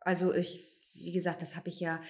Also 0.00 0.34
ich, 0.34 0.68
wie 0.94 1.12
gesagt, 1.12 1.42
das 1.42 1.56
habe 1.56 1.68
ich 1.68 1.80
ja 1.80 2.00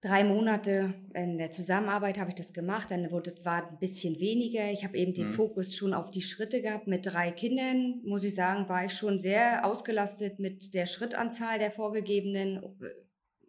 drei 0.00 0.24
Monate 0.24 0.94
in 1.14 1.38
der 1.38 1.50
Zusammenarbeit 1.50 2.18
habe 2.18 2.30
ich 2.30 2.36
das 2.36 2.52
gemacht, 2.52 2.90
dann 2.90 3.10
wurde, 3.10 3.34
war 3.44 3.68
ein 3.68 3.78
bisschen 3.78 4.18
weniger. 4.18 4.70
Ich 4.70 4.84
habe 4.84 4.96
eben 4.96 5.12
den 5.12 5.28
mhm. 5.28 5.34
Fokus 5.34 5.76
schon 5.76 5.92
auf 5.92 6.10
die 6.10 6.22
Schritte 6.22 6.62
gehabt. 6.62 6.86
Mit 6.86 7.06
drei 7.06 7.30
Kindern, 7.30 8.00
muss 8.04 8.24
ich 8.24 8.34
sagen, 8.34 8.68
war 8.68 8.84
ich 8.86 8.94
schon 8.94 9.18
sehr 9.18 9.64
ausgelastet 9.64 10.38
mit 10.38 10.74
der 10.74 10.86
Schrittanzahl 10.86 11.58
der 11.58 11.70
vorgegebenen, 11.70 12.62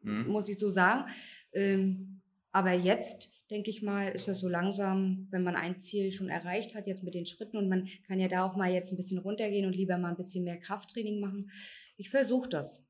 mhm. 0.02 0.28
muss 0.28 0.50
ich 0.50 0.60
so 0.60 0.70
sagen. 0.70 1.10
Ähm, 1.54 2.22
aber 2.52 2.74
jetzt, 2.74 3.32
denke 3.52 3.70
ich 3.70 3.82
mal, 3.82 4.08
ist 4.08 4.28
das 4.28 4.40
so 4.40 4.48
langsam, 4.48 5.28
wenn 5.30 5.44
man 5.44 5.56
ein 5.56 5.80
Ziel 5.80 6.12
schon 6.12 6.30
erreicht 6.30 6.74
hat, 6.74 6.88
jetzt 6.88 7.04
mit 7.04 7.14
den 7.14 7.26
Schritten 7.26 7.58
und 7.58 7.70
man 7.70 7.88
kann 8.08 8.20
ja 8.20 8.28
da 8.28 8.46
auch 8.46 8.56
mal 8.56 8.72
jetzt 8.72 8.92
ein 8.92 8.98
bisschen 8.98 9.20
runtergehen 9.20 9.66
und 9.66 9.76
lieber 9.76 9.98
mal 9.98 10.10
ein 10.10 10.18
bisschen 10.18 10.44
mehr 10.44 10.58
Krafttraining 10.58 11.20
machen. 11.20 11.52
Ich 11.98 12.10
versuche 12.10 12.50
das 12.50 12.88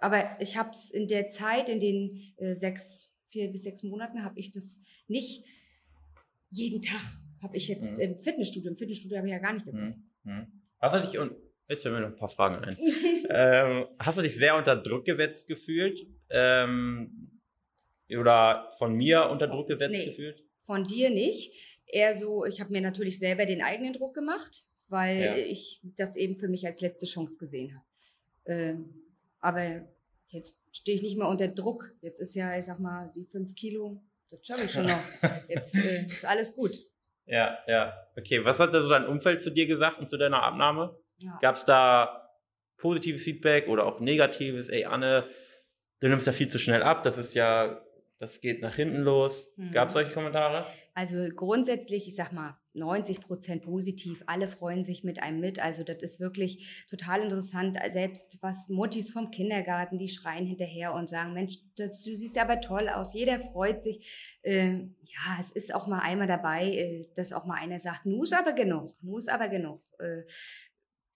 aber 0.00 0.36
ich 0.40 0.56
habe 0.56 0.70
es 0.70 0.90
in 0.90 1.08
der 1.08 1.28
Zeit, 1.28 1.68
in 1.68 1.80
den 1.80 2.34
äh, 2.38 2.52
sechs, 2.52 3.14
vier 3.28 3.50
bis 3.50 3.64
sechs 3.64 3.82
Monaten, 3.82 4.24
habe 4.24 4.38
ich 4.38 4.50
das 4.50 4.80
nicht 5.06 5.44
jeden 6.50 6.82
Tag. 6.82 7.00
Habe 7.42 7.56
ich 7.56 7.68
jetzt 7.68 7.90
mhm. 7.90 7.98
im 7.98 8.18
Fitnessstudio, 8.18 8.70
im 8.70 8.76
Fitnessstudio 8.76 9.18
habe 9.18 9.28
ich 9.28 9.32
ja 9.32 9.38
gar 9.38 9.52
nicht 9.52 9.66
gesessen. 9.66 10.10
Mhm. 10.24 10.32
mhm. 10.32 10.46
Hast 10.78 10.96
du 10.96 11.06
dich, 11.06 11.18
und 11.18 11.32
jetzt 11.68 11.82
fällt 11.82 11.94
mir 11.94 12.00
noch 12.00 12.08
ein 12.08 12.16
paar 12.16 12.30
Fragen 12.30 12.64
ein. 12.64 12.76
ähm, 13.28 13.86
hast 13.98 14.16
du 14.16 14.22
dich 14.22 14.34
sehr 14.34 14.56
unter 14.56 14.76
Druck 14.76 15.04
gesetzt 15.04 15.46
gefühlt? 15.46 16.06
Ähm, 16.30 17.39
oder 18.18 18.70
von 18.78 18.94
mir 18.94 19.28
unter 19.30 19.46
Druck 19.46 19.68
gesetzt 19.68 19.92
nee, 19.92 20.06
gefühlt? 20.06 20.44
Von 20.62 20.84
dir 20.84 21.10
nicht. 21.10 21.52
Eher 21.86 22.14
so, 22.14 22.44
ich 22.44 22.60
habe 22.60 22.72
mir 22.72 22.80
natürlich 22.80 23.18
selber 23.18 23.46
den 23.46 23.62
eigenen 23.62 23.92
Druck 23.92 24.14
gemacht, 24.14 24.64
weil 24.88 25.20
ja. 25.20 25.36
ich 25.36 25.80
das 25.82 26.16
eben 26.16 26.36
für 26.36 26.48
mich 26.48 26.66
als 26.66 26.80
letzte 26.80 27.06
Chance 27.06 27.38
gesehen 27.38 27.74
habe. 27.74 27.84
Ähm, 28.46 28.94
aber 29.40 29.88
jetzt 30.28 30.58
stehe 30.72 30.96
ich 30.96 31.02
nicht 31.02 31.16
mehr 31.16 31.28
unter 31.28 31.48
Druck. 31.48 31.92
Jetzt 32.00 32.20
ist 32.20 32.34
ja, 32.34 32.56
ich 32.56 32.64
sag 32.64 32.78
mal, 32.78 33.10
die 33.14 33.24
fünf 33.24 33.54
Kilo, 33.54 34.02
das 34.30 34.46
schaffe 34.46 34.64
ich 34.64 34.70
schon 34.70 34.86
noch. 34.86 35.02
Jetzt 35.48 35.74
äh, 35.74 36.06
ist 36.06 36.24
alles 36.24 36.54
gut. 36.54 36.72
Ja, 37.26 37.58
ja. 37.66 37.92
Okay, 38.16 38.44
was 38.44 38.58
hat 38.60 38.72
da 38.74 38.82
so 38.82 38.88
dein 38.88 39.06
Umfeld 39.06 39.42
zu 39.42 39.50
dir 39.50 39.66
gesagt 39.66 39.98
und 39.98 40.08
zu 40.08 40.16
deiner 40.16 40.42
Abnahme? 40.42 40.96
Ja. 41.18 41.38
Gab 41.40 41.56
es 41.56 41.64
da 41.64 42.28
positives 42.76 43.24
Feedback 43.24 43.68
oder 43.68 43.86
auch 43.86 44.00
negatives? 44.00 44.68
Ey, 44.68 44.84
Anne, 44.84 45.28
du 46.00 46.08
nimmst 46.08 46.26
ja 46.26 46.32
viel 46.32 46.48
zu 46.48 46.58
schnell 46.58 46.82
ab. 46.82 47.02
Das 47.02 47.18
ist 47.18 47.34
ja, 47.34 47.84
das 48.20 48.42
geht 48.42 48.60
nach 48.60 48.76
hinten 48.76 48.98
los. 48.98 49.52
Mhm. 49.56 49.72
Gab 49.72 49.88
es 49.88 49.94
solche 49.94 50.12
Kommentare? 50.12 50.66
Also 50.92 51.16
grundsätzlich, 51.34 52.06
ich 52.06 52.14
sag 52.14 52.32
mal, 52.32 52.58
90 52.74 53.22
Prozent 53.22 53.62
positiv. 53.62 54.22
Alle 54.26 54.46
freuen 54.46 54.82
sich 54.82 55.02
mit 55.04 55.22
einem 55.22 55.40
mit. 55.40 55.58
Also 55.58 55.84
das 55.84 56.02
ist 56.02 56.20
wirklich 56.20 56.86
total 56.90 57.22
interessant. 57.22 57.78
Selbst 57.88 58.38
was 58.42 58.68
Muttis 58.68 59.10
vom 59.10 59.30
Kindergarten, 59.30 59.98
die 59.98 60.08
schreien 60.08 60.44
hinterher 60.44 60.92
und 60.92 61.08
sagen, 61.08 61.32
Mensch, 61.32 61.56
das, 61.76 62.02
du 62.02 62.14
siehst 62.14 62.36
aber 62.36 62.60
toll 62.60 62.90
aus. 62.90 63.14
Jeder 63.14 63.40
freut 63.40 63.82
sich. 63.82 64.38
Ähm, 64.42 64.96
ja, 65.02 65.38
es 65.40 65.50
ist 65.50 65.74
auch 65.74 65.86
mal 65.86 66.00
einmal 66.00 66.26
dabei, 66.26 66.66
äh, 66.66 67.08
dass 67.14 67.32
auch 67.32 67.46
mal 67.46 67.58
einer 67.58 67.78
sagt, 67.78 68.04
nu 68.04 68.22
ist 68.22 68.34
aber 68.34 68.52
genug, 68.52 68.94
nu 69.00 69.16
ist 69.16 69.30
aber 69.30 69.48
genug. 69.48 69.82
Äh, 69.98 70.24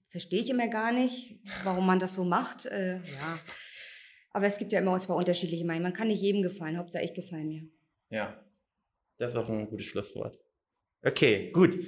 Verstehe 0.09 0.41
ich 0.43 0.49
immer 0.49 0.69
gar 0.69 0.93
nicht, 0.93 1.41
warum 1.65 1.87
man 1.87 1.99
das 1.99 2.15
so 2.15 2.25
macht. 2.25 2.67
Äh, 2.67 2.99
ja. 2.99 3.39
Aber 4.35 4.47
es 4.47 4.59
gibt 4.59 4.73
ja 4.73 4.81
immer 4.81 4.99
zwei 4.99 5.15
unterschiedliche 5.15 5.65
Meinungen. 5.65 5.85
Man 5.85 5.93
kann 5.93 6.09
nicht 6.09 6.21
jedem 6.21 6.43
gefallen. 6.43 6.77
Hauptsache 6.77 7.05
ich 7.05 7.15
gefallen 7.15 7.49
mir. 7.49 7.69
Ja, 8.11 8.45
das 9.17 9.31
ist 9.31 9.37
auch 9.37 9.49
ein 9.49 9.69
gutes 9.69 9.87
Schlusswort. 9.87 10.39
Okay, 11.05 11.53
gut. 11.53 11.79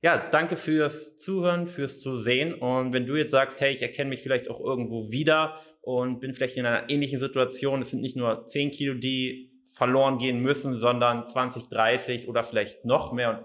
Ja, 0.00 0.30
danke 0.30 0.56
fürs 0.56 1.16
Zuhören, 1.18 1.66
fürs 1.66 2.00
Zusehen. 2.00 2.54
Und 2.54 2.92
wenn 2.92 3.06
du 3.06 3.16
jetzt 3.16 3.32
sagst, 3.32 3.60
hey, 3.60 3.72
ich 3.72 3.82
erkenne 3.82 4.08
mich 4.08 4.22
vielleicht 4.22 4.48
auch 4.48 4.60
irgendwo 4.60 5.10
wieder 5.10 5.60
und 5.80 6.20
bin 6.20 6.32
vielleicht 6.32 6.56
in 6.56 6.64
einer 6.64 6.88
ähnlichen 6.88 7.18
Situation, 7.18 7.82
es 7.82 7.90
sind 7.90 8.02
nicht 8.02 8.16
nur 8.16 8.46
10 8.46 8.70
Kilo, 8.70 8.94
die 8.94 9.50
verloren 9.66 10.18
gehen 10.18 10.40
müssen, 10.40 10.76
sondern 10.76 11.26
20, 11.26 11.64
30 11.70 12.28
oder 12.28 12.44
vielleicht 12.44 12.84
noch 12.84 13.12
mehr. 13.12 13.30
Und 13.30 13.44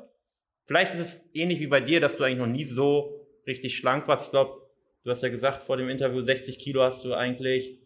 vielleicht 0.65 0.93
ist 0.93 0.99
es 0.99 1.29
ähnlich 1.33 1.59
wie 1.61 1.67
bei 1.67 1.81
dir, 1.81 1.99
dass 1.99 2.17
du 2.17 2.23
eigentlich 2.23 2.37
noch 2.37 2.45
nie 2.45 2.65
so 2.65 3.27
richtig 3.47 3.75
schlank 3.75 4.07
warst. 4.07 4.27
Ich 4.27 4.31
glaube, 4.31 4.61
du 5.03 5.09
hast 5.09 5.23
ja 5.23 5.29
gesagt 5.29 5.63
vor 5.63 5.77
dem 5.77 5.89
Interview, 5.89 6.19
60 6.19 6.59
Kilo 6.59 6.83
hast 6.83 7.05
du 7.05 7.15
eigentlich 7.15 7.79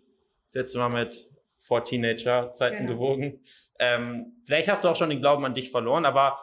letzte 0.55 0.77
Mal 0.77 0.89
mit 0.89 1.29
vor 1.57 1.83
Teenager-Zeiten 1.83 2.87
genau. 2.87 2.93
gewogen. 2.93 3.41
Ähm, 3.79 4.37
vielleicht 4.45 4.69
hast 4.69 4.83
du 4.83 4.89
auch 4.89 4.95
schon 4.95 5.09
den 5.09 5.21
Glauben 5.21 5.45
an 5.45 5.53
dich 5.53 5.71
verloren, 5.71 6.05
aber 6.05 6.39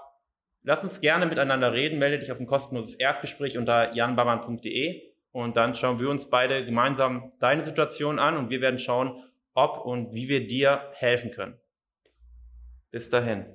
Lass 0.68 0.82
uns 0.82 1.00
gerne 1.00 1.26
miteinander 1.26 1.72
reden. 1.72 2.00
Melde 2.00 2.18
dich 2.18 2.32
auf 2.32 2.40
ein 2.40 2.46
kostenloses 2.46 2.96
Erstgespräch 2.96 3.56
unter 3.56 3.94
janbarmann.de 3.94 5.00
und 5.30 5.56
dann 5.56 5.76
schauen 5.76 6.00
wir 6.00 6.10
uns 6.10 6.28
beide 6.28 6.64
gemeinsam 6.64 7.30
deine 7.38 7.62
Situation 7.62 8.18
an 8.18 8.36
und 8.36 8.50
wir 8.50 8.60
werden 8.60 8.80
schauen, 8.80 9.22
ob 9.54 9.84
und 9.84 10.12
wie 10.12 10.28
wir 10.28 10.44
dir 10.44 10.90
helfen 10.94 11.30
können. 11.30 11.56
Bis 12.90 13.08
dahin. 13.10 13.46